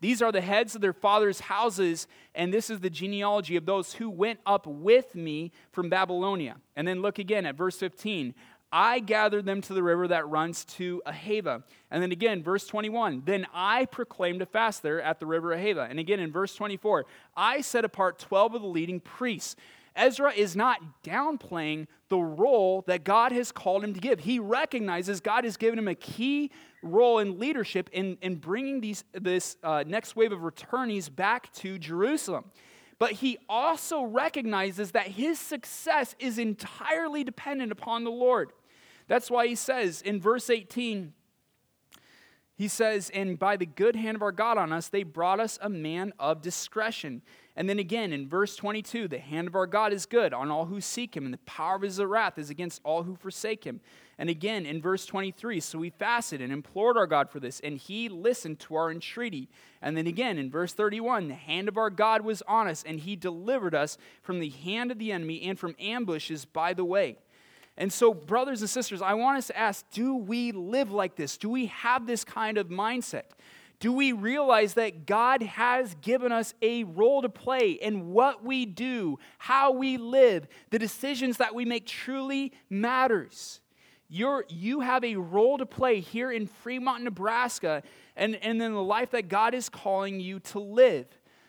These 0.00 0.20
are 0.20 0.32
the 0.32 0.42
heads 0.42 0.74
of 0.74 0.82
their 0.82 0.92
fathers' 0.92 1.40
houses, 1.40 2.06
and 2.34 2.52
this 2.52 2.68
is 2.68 2.80
the 2.80 2.90
genealogy 2.90 3.56
of 3.56 3.64
those 3.64 3.94
who 3.94 4.10
went 4.10 4.38
up 4.44 4.66
with 4.66 5.14
me 5.14 5.50
from 5.72 5.88
Babylonia. 5.88 6.56
And 6.76 6.86
then 6.86 7.00
look 7.00 7.18
again 7.18 7.46
at 7.46 7.54
verse 7.54 7.78
15. 7.78 8.34
I 8.76 8.98
gathered 8.98 9.46
them 9.46 9.60
to 9.62 9.72
the 9.72 9.84
river 9.84 10.08
that 10.08 10.28
runs 10.28 10.64
to 10.64 11.00
Ahava. 11.06 11.62
And 11.92 12.02
then 12.02 12.10
again, 12.10 12.42
verse 12.42 12.66
21, 12.66 13.22
then 13.24 13.46
I 13.54 13.84
proclaimed 13.84 14.42
a 14.42 14.46
fast 14.46 14.82
there 14.82 15.00
at 15.00 15.20
the 15.20 15.26
river 15.26 15.56
Ahava. 15.56 15.88
And 15.88 16.00
again 16.00 16.18
in 16.18 16.32
verse 16.32 16.56
24, 16.56 17.06
I 17.36 17.60
set 17.60 17.84
apart 17.84 18.18
12 18.18 18.56
of 18.56 18.62
the 18.62 18.66
leading 18.66 18.98
priests. 18.98 19.54
Ezra 19.94 20.32
is 20.32 20.56
not 20.56 20.80
downplaying 21.04 21.86
the 22.08 22.18
role 22.18 22.82
that 22.88 23.04
God 23.04 23.30
has 23.30 23.52
called 23.52 23.84
him 23.84 23.94
to 23.94 24.00
give. 24.00 24.18
He 24.18 24.40
recognizes 24.40 25.20
God 25.20 25.44
has 25.44 25.56
given 25.56 25.78
him 25.78 25.86
a 25.86 25.94
key 25.94 26.50
role 26.82 27.20
in 27.20 27.38
leadership 27.38 27.88
in, 27.92 28.18
in 28.22 28.34
bringing 28.34 28.80
these, 28.80 29.04
this 29.12 29.56
uh, 29.62 29.84
next 29.86 30.16
wave 30.16 30.32
of 30.32 30.40
returnees 30.40 31.14
back 31.14 31.52
to 31.54 31.78
Jerusalem. 31.78 32.46
But 32.98 33.12
he 33.12 33.38
also 33.48 34.02
recognizes 34.02 34.90
that 34.92 35.06
his 35.06 35.38
success 35.38 36.16
is 36.18 36.38
entirely 36.38 37.22
dependent 37.22 37.70
upon 37.70 38.02
the 38.02 38.10
Lord. 38.10 38.50
That's 39.06 39.30
why 39.30 39.46
he 39.46 39.54
says 39.54 40.02
in 40.02 40.20
verse 40.20 40.48
18, 40.48 41.12
he 42.56 42.68
says, 42.68 43.10
And 43.10 43.38
by 43.38 43.56
the 43.56 43.66
good 43.66 43.96
hand 43.96 44.16
of 44.16 44.22
our 44.22 44.32
God 44.32 44.58
on 44.58 44.72
us, 44.72 44.88
they 44.88 45.02
brought 45.02 45.40
us 45.40 45.58
a 45.60 45.68
man 45.68 46.12
of 46.18 46.40
discretion. 46.40 47.22
And 47.56 47.68
then 47.68 47.78
again 47.78 48.12
in 48.12 48.28
verse 48.28 48.54
22, 48.56 49.08
the 49.08 49.18
hand 49.18 49.48
of 49.48 49.56
our 49.56 49.66
God 49.66 49.92
is 49.92 50.06
good 50.06 50.32
on 50.32 50.50
all 50.50 50.66
who 50.66 50.80
seek 50.80 51.16
him, 51.16 51.24
and 51.24 51.34
the 51.34 51.38
power 51.38 51.76
of 51.76 51.82
his 51.82 52.00
wrath 52.00 52.38
is 52.38 52.50
against 52.50 52.80
all 52.84 53.02
who 53.02 53.16
forsake 53.16 53.64
him. 53.64 53.80
And 54.18 54.30
again 54.30 54.66
in 54.66 54.80
verse 54.80 55.04
23, 55.06 55.58
so 55.60 55.78
we 55.78 55.90
fasted 55.90 56.40
and 56.40 56.52
implored 56.52 56.96
our 56.96 57.06
God 57.06 57.28
for 57.28 57.40
this, 57.40 57.60
and 57.60 57.76
he 57.76 58.08
listened 58.08 58.60
to 58.60 58.76
our 58.76 58.90
entreaty. 58.90 59.48
And 59.82 59.96
then 59.96 60.06
again 60.06 60.38
in 60.38 60.50
verse 60.50 60.72
31, 60.72 61.28
the 61.28 61.34
hand 61.34 61.68
of 61.68 61.76
our 61.76 61.90
God 61.90 62.22
was 62.22 62.42
on 62.46 62.68
us, 62.68 62.84
and 62.86 63.00
he 63.00 63.16
delivered 63.16 63.74
us 63.74 63.98
from 64.22 64.38
the 64.38 64.50
hand 64.50 64.92
of 64.92 64.98
the 64.98 65.10
enemy 65.10 65.42
and 65.42 65.58
from 65.58 65.74
ambushes 65.80 66.44
by 66.44 66.72
the 66.72 66.84
way. 66.84 67.18
And 67.76 67.92
so, 67.92 68.14
brothers 68.14 68.60
and 68.60 68.70
sisters, 68.70 69.02
I 69.02 69.14
want 69.14 69.38
us 69.38 69.48
to 69.48 69.58
ask 69.58 69.84
do 69.90 70.14
we 70.14 70.52
live 70.52 70.92
like 70.92 71.16
this? 71.16 71.36
Do 71.36 71.48
we 71.48 71.66
have 71.66 72.06
this 72.06 72.24
kind 72.24 72.58
of 72.58 72.68
mindset? 72.68 73.24
Do 73.80 73.92
we 73.92 74.12
realize 74.12 74.74
that 74.74 75.04
God 75.04 75.42
has 75.42 75.94
given 75.96 76.32
us 76.32 76.54
a 76.62 76.84
role 76.84 77.22
to 77.22 77.28
play 77.28 77.72
in 77.72 78.12
what 78.12 78.44
we 78.44 78.64
do, 78.64 79.18
how 79.38 79.72
we 79.72 79.96
live, 79.96 80.46
the 80.70 80.78
decisions 80.78 81.38
that 81.38 81.54
we 81.54 81.64
make 81.64 81.86
truly 81.86 82.52
matters? 82.70 83.60
You're, 84.08 84.44
you 84.48 84.80
have 84.80 85.02
a 85.02 85.16
role 85.16 85.58
to 85.58 85.66
play 85.66 86.00
here 86.00 86.30
in 86.30 86.46
Fremont, 86.46 87.02
Nebraska, 87.02 87.82
and, 88.16 88.36
and 88.36 88.62
in 88.62 88.72
the 88.72 88.82
life 88.82 89.10
that 89.10 89.28
God 89.28 89.54
is 89.54 89.68
calling 89.68 90.20
you 90.20 90.38
to 90.40 90.60
live. 90.60 91.06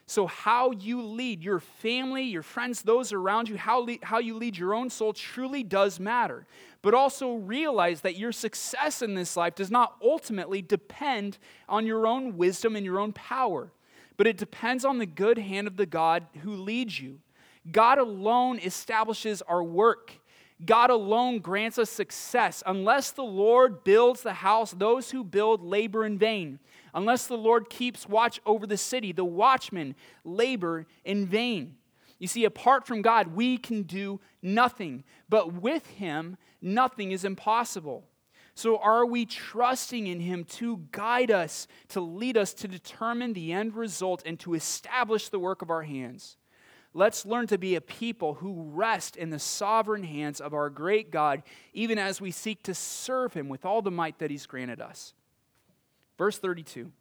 So, 0.08 0.28
how 0.28 0.72
you 0.72 1.02
lead 1.02 1.42
your 1.42 1.60
family, 1.60 2.24
your 2.24 2.44
friends, 2.44 2.84
those 2.84 3.12
around 3.12 3.50
you, 3.50 3.58
how, 3.58 3.80
le- 3.80 3.98
how 4.04 4.20
you 4.20 4.36
lead 4.36 4.56
your 4.56 4.76
own 4.76 4.92
soul 4.92 5.14
truly 5.14 5.64
does 5.64 6.00
matter. 6.00 6.46
But 6.84 6.94
also 6.94 7.36
realize 7.36 8.02
that 8.02 8.16
your 8.16 8.32
success 8.32 9.02
in 9.02 9.16
this 9.16 9.36
life 9.36 9.56
does 9.56 9.72
not 9.72 9.96
ultimately 10.04 10.62
depend 10.62 11.40
on 11.68 11.88
your 11.88 12.06
own 12.06 12.38
wisdom 12.38 12.76
and 12.76 12.86
your 12.86 13.00
own 13.00 13.14
power, 13.14 13.72
but 14.16 14.28
it 14.28 14.38
depends 14.38 14.86
on 14.86 15.00
the 15.00 15.08
good 15.08 15.40
hand 15.40 15.66
of 15.66 15.76
the 15.76 15.88
God 15.88 16.28
who 16.44 16.56
leads 16.56 17.00
you. 17.00 17.20
God 17.72 17.98
alone 17.98 18.60
establishes 18.60 19.42
our 19.42 19.64
work. 19.64 20.20
God 20.64 20.92
alone 20.92 21.40
grants 21.40 21.80
us 21.80 21.90
success. 21.90 22.64
Unless 22.66 23.12
the 23.12 23.24
Lord 23.24 23.84
builds 23.84 24.22
the 24.22 24.34
house, 24.34 24.72
those 24.72 25.12
who 25.12 25.24
build 25.24 25.64
labor 25.64 26.06
in 26.06 26.18
vain. 26.18 26.60
Unless 26.96 27.28
the 27.28 27.38
Lord 27.38 27.70
keeps 27.70 28.08
watch 28.08 28.40
over 28.46 28.66
the 28.66 28.78
city, 28.78 29.12
the 29.12 29.26
watchmen 29.26 29.96
labor 30.24 30.88
in 31.04 31.28
vain. 31.28 31.76
You 32.20 32.28
see, 32.28 32.46
apart 32.46 32.88
from 32.88 33.02
God, 33.02 33.36
we 33.36 33.58
can 33.58 33.84
do 33.84 34.22
nothing. 34.42 35.04
But 35.28 35.54
with 35.54 35.86
Him, 35.88 36.38
nothing 36.62 37.12
is 37.12 37.26
impossible. 37.26 38.06
So, 38.56 38.78
are 38.78 39.06
we 39.06 39.26
trusting 39.26 40.08
in 40.08 40.22
Him 40.22 40.46
to 40.46 40.84
guide 40.94 41.32
us, 41.32 41.68
to 41.90 42.00
lead 42.00 42.38
us, 42.38 42.54
to 42.54 42.68
determine 42.70 43.34
the 43.34 43.52
end 43.52 43.76
result, 43.76 44.24
and 44.26 44.40
to 44.40 44.54
establish 44.54 45.28
the 45.28 45.40
work 45.40 45.62
of 45.62 45.70
our 45.70 45.84
hands? 45.84 46.38
Let's 46.94 47.26
learn 47.26 47.48
to 47.48 47.58
be 47.58 47.76
a 47.76 47.82
people 47.82 48.36
who 48.36 48.70
rest 48.72 49.18
in 49.18 49.30
the 49.30 49.40
sovereign 49.40 50.04
hands 50.04 50.40
of 50.40 50.54
our 50.54 50.70
great 50.70 51.12
God, 51.12 51.44
even 51.74 51.98
as 51.98 52.22
we 52.22 52.32
seek 52.32 52.64
to 52.64 52.74
serve 52.74 53.34
Him 53.34 53.50
with 53.50 53.66
all 53.66 53.82
the 53.82 53.92
might 53.92 54.20
that 54.20 54.32
He's 54.32 54.46
granted 54.46 54.80
us. 54.80 55.14
Verse 56.18 56.38
32 56.38 56.92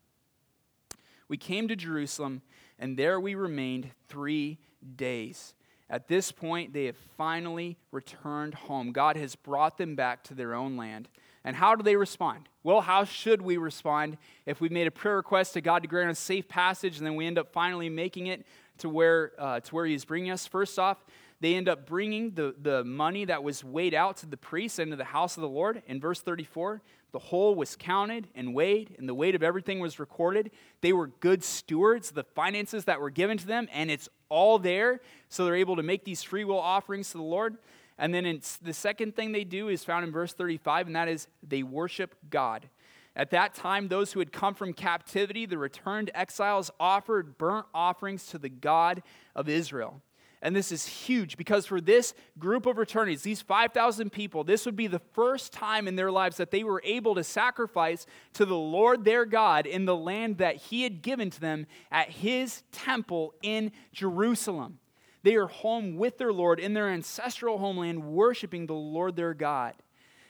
We 1.28 1.36
came 1.36 1.68
to 1.68 1.76
Jerusalem, 1.76 2.42
and 2.78 2.96
there 2.96 3.20
we 3.20 3.34
remained 3.34 3.90
three 4.08 4.58
days. 4.96 5.54
At 5.90 6.08
this 6.08 6.32
point, 6.32 6.72
they 6.72 6.86
have 6.86 6.96
finally 7.16 7.76
returned 7.92 8.54
home. 8.54 8.92
God 8.92 9.16
has 9.16 9.36
brought 9.36 9.76
them 9.76 9.94
back 9.94 10.24
to 10.24 10.34
their 10.34 10.54
own 10.54 10.76
land. 10.76 11.08
And 11.44 11.54
how 11.54 11.74
do 11.74 11.82
they 11.82 11.94
respond? 11.94 12.48
Well, 12.62 12.80
how 12.80 13.04
should 13.04 13.42
we 13.42 13.58
respond 13.58 14.16
if 14.46 14.62
we 14.62 14.70
made 14.70 14.86
a 14.86 14.90
prayer 14.90 15.16
request 15.16 15.52
to 15.54 15.60
God 15.60 15.82
to 15.82 15.88
grant 15.88 16.10
us 16.10 16.18
safe 16.18 16.48
passage 16.48 16.96
and 16.96 17.06
then 17.06 17.16
we 17.16 17.26
end 17.26 17.38
up 17.38 17.52
finally 17.52 17.90
making 17.90 18.28
it 18.28 18.46
to 18.78 18.88
where, 18.88 19.32
uh, 19.38 19.60
to 19.60 19.74
where 19.74 19.84
He's 19.84 20.06
bringing 20.06 20.30
us? 20.30 20.46
First 20.46 20.78
off, 20.78 21.04
they 21.40 21.54
end 21.54 21.68
up 21.68 21.86
bringing 21.86 22.30
the, 22.30 22.54
the 22.62 22.82
money 22.82 23.26
that 23.26 23.42
was 23.42 23.62
weighed 23.62 23.92
out 23.92 24.16
to 24.18 24.26
the 24.26 24.38
priests 24.38 24.78
into 24.78 24.96
the 24.96 25.04
house 25.04 25.36
of 25.36 25.42
the 25.42 25.48
Lord. 25.48 25.82
In 25.86 26.00
verse 26.00 26.22
34, 26.22 26.80
the 27.14 27.20
whole 27.20 27.54
was 27.54 27.76
counted 27.76 28.26
and 28.34 28.52
weighed, 28.52 28.96
and 28.98 29.08
the 29.08 29.14
weight 29.14 29.36
of 29.36 29.42
everything 29.44 29.78
was 29.78 30.00
recorded. 30.00 30.50
They 30.80 30.92
were 30.92 31.06
good 31.06 31.44
stewards, 31.44 32.10
the 32.10 32.24
finances 32.24 32.86
that 32.86 33.00
were 33.00 33.08
given 33.08 33.38
to 33.38 33.46
them, 33.46 33.68
and 33.72 33.88
it's 33.88 34.08
all 34.28 34.58
there. 34.58 35.00
So 35.28 35.44
they're 35.44 35.54
able 35.54 35.76
to 35.76 35.84
make 35.84 36.04
these 36.04 36.24
free 36.24 36.44
will 36.44 36.58
offerings 36.58 37.12
to 37.12 37.18
the 37.18 37.22
Lord. 37.22 37.56
And 37.98 38.12
then 38.12 38.40
the 38.60 38.74
second 38.74 39.14
thing 39.14 39.30
they 39.30 39.44
do 39.44 39.68
is 39.68 39.84
found 39.84 40.04
in 40.04 40.10
verse 40.10 40.32
35, 40.32 40.88
and 40.88 40.96
that 40.96 41.06
is 41.06 41.28
they 41.40 41.62
worship 41.62 42.16
God. 42.30 42.68
At 43.14 43.30
that 43.30 43.54
time, 43.54 43.86
those 43.86 44.10
who 44.10 44.18
had 44.18 44.32
come 44.32 44.56
from 44.56 44.72
captivity, 44.72 45.46
the 45.46 45.56
returned 45.56 46.10
exiles, 46.16 46.72
offered 46.80 47.38
burnt 47.38 47.66
offerings 47.72 48.26
to 48.26 48.38
the 48.38 48.48
God 48.48 49.04
of 49.36 49.48
Israel. 49.48 50.02
And 50.44 50.54
this 50.54 50.70
is 50.70 50.84
huge 50.84 51.38
because 51.38 51.64
for 51.64 51.80
this 51.80 52.12
group 52.38 52.66
of 52.66 52.76
returnees, 52.76 53.22
these 53.22 53.40
5,000 53.40 54.12
people, 54.12 54.44
this 54.44 54.66
would 54.66 54.76
be 54.76 54.86
the 54.86 55.00
first 55.14 55.54
time 55.54 55.88
in 55.88 55.96
their 55.96 56.10
lives 56.10 56.36
that 56.36 56.50
they 56.50 56.62
were 56.62 56.82
able 56.84 57.14
to 57.14 57.24
sacrifice 57.24 58.04
to 58.34 58.44
the 58.44 58.54
Lord 58.54 59.06
their 59.06 59.24
God 59.24 59.64
in 59.64 59.86
the 59.86 59.96
land 59.96 60.38
that 60.38 60.56
He 60.56 60.82
had 60.82 61.00
given 61.00 61.30
to 61.30 61.40
them 61.40 61.66
at 61.90 62.10
His 62.10 62.62
temple 62.72 63.34
in 63.40 63.72
Jerusalem. 63.94 64.80
They 65.22 65.36
are 65.36 65.46
home 65.46 65.96
with 65.96 66.18
their 66.18 66.32
Lord 66.34 66.60
in 66.60 66.74
their 66.74 66.90
ancestral 66.90 67.56
homeland, 67.56 68.04
worshiping 68.04 68.66
the 68.66 68.74
Lord 68.74 69.16
their 69.16 69.32
God. 69.32 69.72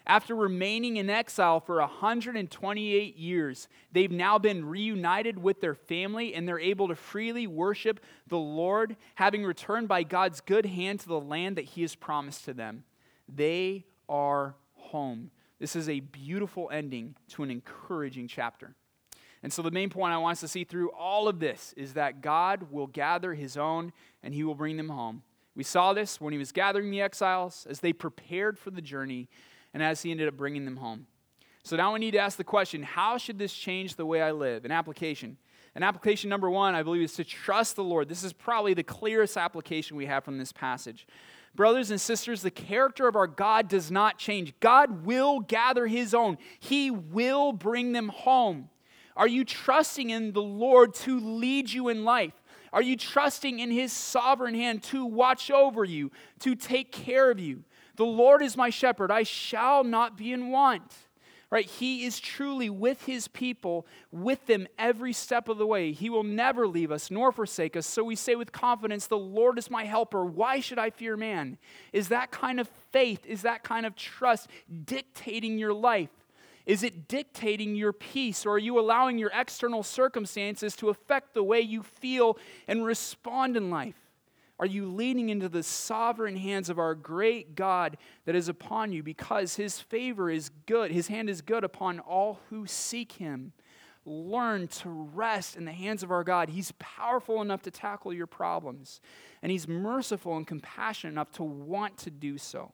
After 0.06 0.34
remaining 0.34 0.98
in 0.98 1.08
exile 1.08 1.60
for 1.60 1.78
128 1.78 3.16
years, 3.16 3.68
they've 3.90 4.10
now 4.10 4.38
been 4.38 4.66
reunited 4.66 5.42
with 5.42 5.62
their 5.62 5.74
family 5.74 6.34
and 6.34 6.46
they're 6.46 6.60
able 6.60 6.88
to 6.88 6.94
freely 6.94 7.46
worship 7.46 8.00
the 8.28 8.36
Lord, 8.36 8.96
having 9.14 9.44
returned 9.44 9.88
by 9.88 10.02
God's 10.02 10.42
good 10.42 10.66
hand 10.66 11.00
to 11.00 11.08
the 11.08 11.20
land 11.20 11.56
that 11.56 11.64
He 11.64 11.80
has 11.82 11.94
promised 11.94 12.44
to 12.44 12.52
them. 12.52 12.84
They 13.34 13.86
are 14.06 14.54
home. 14.74 15.30
This 15.58 15.74
is 15.74 15.88
a 15.88 16.00
beautiful 16.00 16.68
ending 16.70 17.14
to 17.28 17.42
an 17.42 17.50
encouraging 17.50 18.28
chapter. 18.28 18.74
And 19.42 19.50
so, 19.50 19.62
the 19.62 19.70
main 19.70 19.88
point 19.88 20.12
I 20.12 20.18
want 20.18 20.32
us 20.32 20.40
to 20.40 20.48
see 20.48 20.64
through 20.64 20.90
all 20.90 21.28
of 21.28 21.38
this 21.38 21.72
is 21.76 21.94
that 21.94 22.20
God 22.20 22.70
will 22.70 22.86
gather 22.86 23.32
His 23.32 23.56
own 23.56 23.92
and 24.22 24.34
He 24.34 24.44
will 24.44 24.54
bring 24.54 24.76
them 24.76 24.90
home. 24.90 25.22
We 25.56 25.64
saw 25.64 25.94
this 25.94 26.20
when 26.20 26.32
He 26.32 26.38
was 26.38 26.52
gathering 26.52 26.90
the 26.90 27.00
exiles 27.00 27.66
as 27.68 27.80
they 27.80 27.94
prepared 27.94 28.58
for 28.58 28.70
the 28.70 28.82
journey 28.82 29.28
and 29.74 29.82
as 29.82 30.00
he 30.00 30.10
ended 30.10 30.28
up 30.28 30.36
bringing 30.36 30.64
them 30.64 30.76
home. 30.76 31.06
So 31.64 31.76
now 31.76 31.92
we 31.92 31.98
need 31.98 32.12
to 32.12 32.18
ask 32.18 32.38
the 32.38 32.44
question 32.44 32.82
how 32.82 33.18
should 33.18 33.38
this 33.38 33.52
change 33.52 33.96
the 33.96 34.06
way 34.06 34.22
I 34.22 34.30
live? 34.30 34.64
An 34.64 34.70
application. 34.70 35.36
An 35.74 35.82
application 35.82 36.30
number 36.30 36.48
one, 36.48 36.74
I 36.76 36.84
believe, 36.84 37.02
is 37.02 37.14
to 37.14 37.24
trust 37.24 37.74
the 37.74 37.82
Lord. 37.82 38.08
This 38.08 38.22
is 38.22 38.32
probably 38.32 38.74
the 38.74 38.84
clearest 38.84 39.36
application 39.36 39.96
we 39.96 40.06
have 40.06 40.24
from 40.24 40.38
this 40.38 40.52
passage. 40.52 41.06
Brothers 41.54 41.90
and 41.90 42.00
sisters, 42.00 42.42
the 42.42 42.50
character 42.50 43.08
of 43.08 43.16
our 43.16 43.26
God 43.26 43.68
does 43.68 43.90
not 43.90 44.18
change. 44.18 44.54
God 44.60 45.04
will 45.04 45.40
gather 45.40 45.86
his 45.86 46.14
own, 46.14 46.38
he 46.60 46.90
will 46.90 47.52
bring 47.52 47.92
them 47.92 48.08
home. 48.08 48.68
Are 49.16 49.28
you 49.28 49.44
trusting 49.44 50.10
in 50.10 50.32
the 50.32 50.42
Lord 50.42 50.94
to 50.94 51.20
lead 51.20 51.70
you 51.70 51.88
in 51.88 52.04
life? 52.04 52.32
Are 52.72 52.82
you 52.82 52.96
trusting 52.96 53.60
in 53.60 53.70
his 53.70 53.92
sovereign 53.92 54.54
hand 54.54 54.82
to 54.84 55.06
watch 55.06 55.52
over 55.52 55.84
you, 55.84 56.10
to 56.40 56.56
take 56.56 56.90
care 56.90 57.30
of 57.30 57.38
you? 57.38 57.62
The 57.96 58.04
Lord 58.04 58.42
is 58.42 58.56
my 58.56 58.70
shepherd, 58.70 59.10
I 59.10 59.22
shall 59.22 59.84
not 59.84 60.16
be 60.16 60.32
in 60.32 60.50
want. 60.50 60.92
Right? 61.50 61.66
He 61.66 62.04
is 62.04 62.18
truly 62.18 62.68
with 62.68 63.04
his 63.04 63.28
people, 63.28 63.86
with 64.10 64.44
them 64.46 64.66
every 64.76 65.12
step 65.12 65.48
of 65.48 65.56
the 65.56 65.66
way. 65.66 65.92
He 65.92 66.10
will 66.10 66.24
never 66.24 66.66
leave 66.66 66.90
us 66.90 67.12
nor 67.12 67.30
forsake 67.30 67.76
us. 67.76 67.86
So 67.86 68.02
we 68.02 68.16
say 68.16 68.34
with 68.34 68.50
confidence, 68.50 69.06
The 69.06 69.18
Lord 69.18 69.56
is 69.56 69.70
my 69.70 69.84
helper. 69.84 70.24
Why 70.24 70.58
should 70.58 70.80
I 70.80 70.90
fear 70.90 71.16
man? 71.16 71.58
Is 71.92 72.08
that 72.08 72.32
kind 72.32 72.58
of 72.58 72.68
faith, 72.90 73.24
is 73.24 73.42
that 73.42 73.62
kind 73.62 73.86
of 73.86 73.94
trust 73.94 74.48
dictating 74.84 75.56
your 75.56 75.72
life? 75.72 76.10
Is 76.66 76.82
it 76.82 77.06
dictating 77.06 77.76
your 77.76 77.92
peace, 77.92 78.46
or 78.46 78.54
are 78.54 78.58
you 78.58 78.80
allowing 78.80 79.18
your 79.18 79.30
external 79.34 79.82
circumstances 79.82 80.74
to 80.76 80.88
affect 80.88 81.34
the 81.34 81.44
way 81.44 81.60
you 81.60 81.82
feel 81.82 82.38
and 82.66 82.84
respond 82.84 83.56
in 83.56 83.70
life? 83.70 84.03
Are 84.58 84.66
you 84.66 84.86
leaning 84.86 85.30
into 85.30 85.48
the 85.48 85.64
sovereign 85.64 86.36
hands 86.36 86.70
of 86.70 86.78
our 86.78 86.94
great 86.94 87.56
God 87.56 87.96
that 88.24 88.36
is 88.36 88.48
upon 88.48 88.92
you 88.92 89.02
because 89.02 89.56
his 89.56 89.80
favor 89.80 90.30
is 90.30 90.50
good, 90.66 90.92
his 90.92 91.08
hand 91.08 91.28
is 91.28 91.40
good 91.40 91.64
upon 91.64 91.98
all 91.98 92.40
who 92.50 92.66
seek 92.66 93.12
him? 93.12 93.52
Learn 94.06 94.68
to 94.68 94.90
rest 94.90 95.56
in 95.56 95.64
the 95.64 95.72
hands 95.72 96.02
of 96.02 96.10
our 96.10 96.22
God. 96.22 96.50
He's 96.50 96.72
powerful 96.78 97.42
enough 97.42 97.62
to 97.62 97.70
tackle 97.70 98.12
your 98.12 98.26
problems, 98.26 99.00
and 99.42 99.50
he's 99.50 99.66
merciful 99.66 100.36
and 100.36 100.46
compassionate 100.46 101.14
enough 101.14 101.32
to 101.32 101.42
want 101.42 101.96
to 101.98 102.10
do 102.10 102.38
so. 102.38 102.72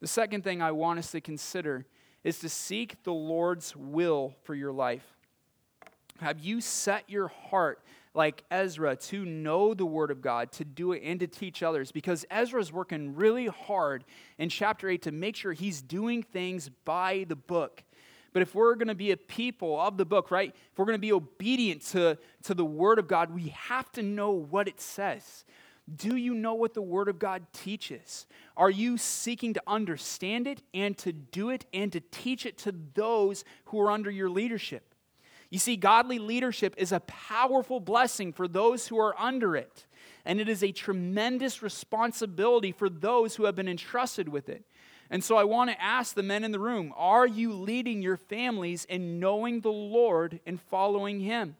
The 0.00 0.06
second 0.06 0.42
thing 0.44 0.62
I 0.62 0.72
want 0.72 0.98
us 0.98 1.10
to 1.12 1.20
consider 1.20 1.86
is 2.24 2.38
to 2.40 2.48
seek 2.48 3.02
the 3.04 3.12
Lord's 3.12 3.76
will 3.76 4.34
for 4.42 4.54
your 4.54 4.72
life. 4.72 5.17
Have 6.20 6.40
you 6.40 6.60
set 6.60 7.08
your 7.08 7.28
heart 7.28 7.80
like 8.18 8.42
Ezra 8.50 8.96
to 8.96 9.24
know 9.24 9.74
the 9.74 9.86
Word 9.86 10.10
of 10.10 10.20
God, 10.20 10.50
to 10.52 10.64
do 10.64 10.92
it, 10.92 11.02
and 11.04 11.20
to 11.20 11.26
teach 11.28 11.62
others. 11.62 11.92
Because 11.92 12.26
Ezra's 12.30 12.72
working 12.72 13.14
really 13.14 13.46
hard 13.46 14.04
in 14.38 14.48
chapter 14.48 14.88
8 14.88 15.02
to 15.02 15.12
make 15.12 15.36
sure 15.36 15.52
he's 15.52 15.80
doing 15.80 16.24
things 16.24 16.68
by 16.84 17.24
the 17.28 17.36
book. 17.36 17.84
But 18.32 18.42
if 18.42 18.54
we're 18.54 18.74
going 18.74 18.88
to 18.88 18.94
be 18.94 19.12
a 19.12 19.16
people 19.16 19.80
of 19.80 19.96
the 19.96 20.04
book, 20.04 20.30
right, 20.30 20.50
if 20.50 20.78
we're 20.78 20.84
going 20.84 20.98
to 20.98 21.00
be 21.00 21.12
obedient 21.12 21.82
to, 21.92 22.18
to 22.42 22.54
the 22.54 22.64
Word 22.64 22.98
of 22.98 23.08
God, 23.08 23.32
we 23.32 23.48
have 23.48 23.90
to 23.92 24.02
know 24.02 24.32
what 24.32 24.68
it 24.68 24.80
says. 24.80 25.44
Do 25.96 26.16
you 26.16 26.34
know 26.34 26.54
what 26.54 26.74
the 26.74 26.82
Word 26.82 27.08
of 27.08 27.18
God 27.18 27.46
teaches? 27.52 28.26
Are 28.56 28.68
you 28.68 28.98
seeking 28.98 29.54
to 29.54 29.62
understand 29.66 30.46
it 30.46 30.60
and 30.74 30.98
to 30.98 31.12
do 31.12 31.50
it 31.50 31.64
and 31.72 31.90
to 31.92 32.00
teach 32.00 32.44
it 32.44 32.58
to 32.58 32.74
those 32.94 33.44
who 33.66 33.80
are 33.80 33.90
under 33.90 34.10
your 34.10 34.28
leadership? 34.28 34.87
You 35.50 35.58
see, 35.58 35.76
godly 35.76 36.18
leadership 36.18 36.74
is 36.76 36.92
a 36.92 37.00
powerful 37.00 37.80
blessing 37.80 38.32
for 38.32 38.46
those 38.46 38.88
who 38.88 38.98
are 38.98 39.18
under 39.18 39.56
it, 39.56 39.86
and 40.24 40.40
it 40.40 40.48
is 40.48 40.62
a 40.62 40.72
tremendous 40.72 41.62
responsibility 41.62 42.72
for 42.72 42.88
those 42.90 43.36
who 43.36 43.44
have 43.44 43.56
been 43.56 43.68
entrusted 43.68 44.28
with 44.28 44.48
it. 44.48 44.64
And 45.10 45.24
so 45.24 45.36
I 45.36 45.44
want 45.44 45.70
to 45.70 45.82
ask 45.82 46.14
the 46.14 46.22
men 46.22 46.44
in 46.44 46.52
the 46.52 46.60
room 46.60 46.92
are 46.96 47.26
you 47.26 47.52
leading 47.52 48.02
your 48.02 48.18
families 48.18 48.84
in 48.84 49.18
knowing 49.18 49.60
the 49.60 49.72
Lord 49.72 50.40
and 50.46 50.60
following 50.60 51.20
Him? 51.20 51.56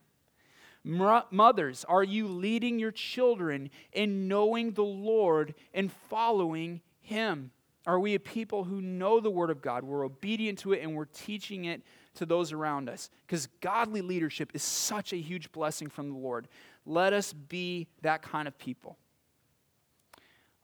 Mothers, 0.85 1.85
are 1.87 2.05
you 2.05 2.29
leading 2.29 2.79
your 2.79 2.93
children 2.93 3.71
in 3.93 4.29
knowing 4.29 4.73
the 4.73 4.85
Lord 4.85 5.55
and 5.75 5.91
following 6.09 6.83
Him? 7.01 7.51
Are 7.87 7.99
we 7.99 8.15
a 8.15 8.21
people 8.21 8.65
who 8.65 8.83
know 8.83 9.19
the 9.19 9.31
Word 9.31 9.51
of 9.51 9.63
God? 9.63 9.83
We're 9.83 10.05
obedient 10.05 10.59
to 10.61 10.75
it 10.75 10.83
and 10.83 10.95
we're 10.95 11.07
teaching 11.07 11.65
it 11.65 11.83
to 12.19 12.27
those 12.27 12.53
around 12.53 12.89
us 12.89 13.11
because 13.27 13.49
godly 13.61 14.03
leadership 14.03 14.51
is 14.55 14.63
such 14.63 15.13
a 15.13 15.17
huge 15.17 15.51
blessing 15.53 15.89
from 15.89 16.11
the 16.11 16.19
Lord. 16.19 16.49
Let 16.85 17.13
us 17.13 17.33
be 17.33 17.89
that 18.03 18.23
kind 18.23 18.47
of 18.47 18.59
people. 18.59 18.97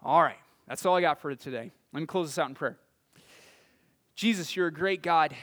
All 0.02 0.22
right, 0.22 0.38
that's 0.68 0.84
all 0.84 0.96
I 0.96 1.00
got 1.00 1.20
for 1.20 1.34
today. 1.34 1.72
Let 1.92 2.00
me 2.00 2.06
close 2.06 2.28
this 2.28 2.38
out 2.38 2.48
in 2.48 2.54
prayer. 2.54 2.76
Jesus, 4.14 4.54
you're 4.54 4.66
a 4.66 4.72
great 4.72 5.02
God. 5.02 5.34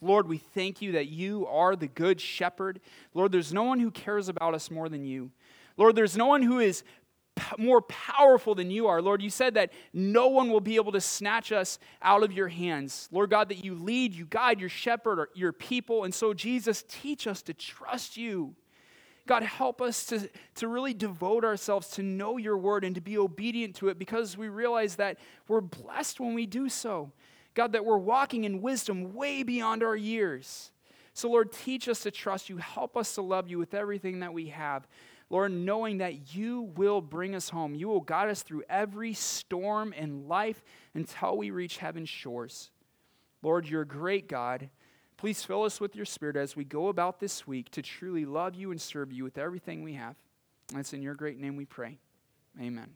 Lord, 0.00 0.28
we 0.28 0.38
thank 0.38 0.82
you 0.82 0.92
that 0.92 1.08
you 1.08 1.46
are 1.46 1.76
the 1.76 1.86
good 1.86 2.20
shepherd. 2.20 2.80
Lord, 3.14 3.32
there's 3.32 3.52
no 3.52 3.62
one 3.62 3.80
who 3.80 3.90
cares 3.90 4.28
about 4.28 4.54
us 4.54 4.70
more 4.70 4.88
than 4.88 5.04
you. 5.04 5.30
Lord, 5.76 5.96
there's 5.96 6.16
no 6.16 6.26
one 6.26 6.42
who 6.42 6.58
is 6.58 6.82
more 7.58 7.82
powerful 7.82 8.54
than 8.54 8.70
you 8.70 8.86
are. 8.88 9.00
Lord, 9.00 9.22
you 9.22 9.30
said 9.30 9.54
that 9.54 9.72
no 9.92 10.28
one 10.28 10.50
will 10.50 10.60
be 10.60 10.76
able 10.76 10.92
to 10.92 11.00
snatch 11.00 11.52
us 11.52 11.78
out 12.02 12.22
of 12.22 12.32
your 12.32 12.48
hands. 12.48 13.08
Lord 13.10 13.30
God, 13.30 13.48
that 13.48 13.64
you 13.64 13.74
lead, 13.74 14.14
you 14.14 14.26
guide 14.26 14.60
your 14.60 14.68
shepherd, 14.68 15.28
your 15.34 15.52
people. 15.52 16.04
And 16.04 16.14
so, 16.14 16.34
Jesus, 16.34 16.84
teach 16.88 17.26
us 17.26 17.42
to 17.42 17.54
trust 17.54 18.16
you. 18.16 18.54
God, 19.26 19.44
help 19.44 19.80
us 19.80 20.04
to, 20.06 20.28
to 20.56 20.68
really 20.68 20.94
devote 20.94 21.44
ourselves 21.44 21.88
to 21.90 22.02
know 22.02 22.38
your 22.38 22.58
word 22.58 22.84
and 22.84 22.94
to 22.96 23.00
be 23.00 23.16
obedient 23.16 23.76
to 23.76 23.88
it 23.88 23.98
because 23.98 24.36
we 24.36 24.48
realize 24.48 24.96
that 24.96 25.18
we're 25.46 25.60
blessed 25.60 26.18
when 26.18 26.34
we 26.34 26.44
do 26.44 26.68
so. 26.68 27.12
God, 27.54 27.72
that 27.72 27.84
we're 27.84 27.98
walking 27.98 28.44
in 28.44 28.62
wisdom 28.62 29.14
way 29.14 29.42
beyond 29.42 29.82
our 29.82 29.96
years. 29.96 30.72
So, 31.14 31.28
Lord, 31.28 31.52
teach 31.52 31.88
us 31.88 32.00
to 32.00 32.10
trust 32.10 32.48
you. 32.48 32.56
Help 32.56 32.96
us 32.96 33.14
to 33.16 33.22
love 33.22 33.48
you 33.48 33.58
with 33.58 33.74
everything 33.74 34.20
that 34.20 34.32
we 34.32 34.48
have. 34.48 34.86
Lord, 35.32 35.50
knowing 35.50 35.98
that 35.98 36.34
you 36.34 36.70
will 36.76 37.00
bring 37.00 37.34
us 37.34 37.48
home. 37.48 37.74
You 37.74 37.88
will 37.88 38.02
guide 38.02 38.28
us 38.28 38.42
through 38.42 38.64
every 38.68 39.14
storm 39.14 39.94
in 39.94 40.28
life 40.28 40.62
until 40.92 41.38
we 41.38 41.50
reach 41.50 41.78
heaven's 41.78 42.10
shores. 42.10 42.70
Lord, 43.40 43.66
you're 43.66 43.80
a 43.80 43.86
great 43.86 44.28
God. 44.28 44.68
Please 45.16 45.42
fill 45.42 45.62
us 45.62 45.80
with 45.80 45.96
your 45.96 46.04
spirit 46.04 46.36
as 46.36 46.54
we 46.54 46.64
go 46.64 46.88
about 46.88 47.18
this 47.18 47.46
week 47.46 47.70
to 47.70 47.80
truly 47.80 48.26
love 48.26 48.54
you 48.54 48.72
and 48.72 48.80
serve 48.80 49.10
you 49.10 49.24
with 49.24 49.38
everything 49.38 49.82
we 49.82 49.94
have. 49.94 50.16
And 50.68 50.78
it's 50.78 50.92
in 50.92 51.00
your 51.00 51.14
great 51.14 51.38
name 51.38 51.56
we 51.56 51.64
pray. 51.64 51.98
Amen. 52.60 52.90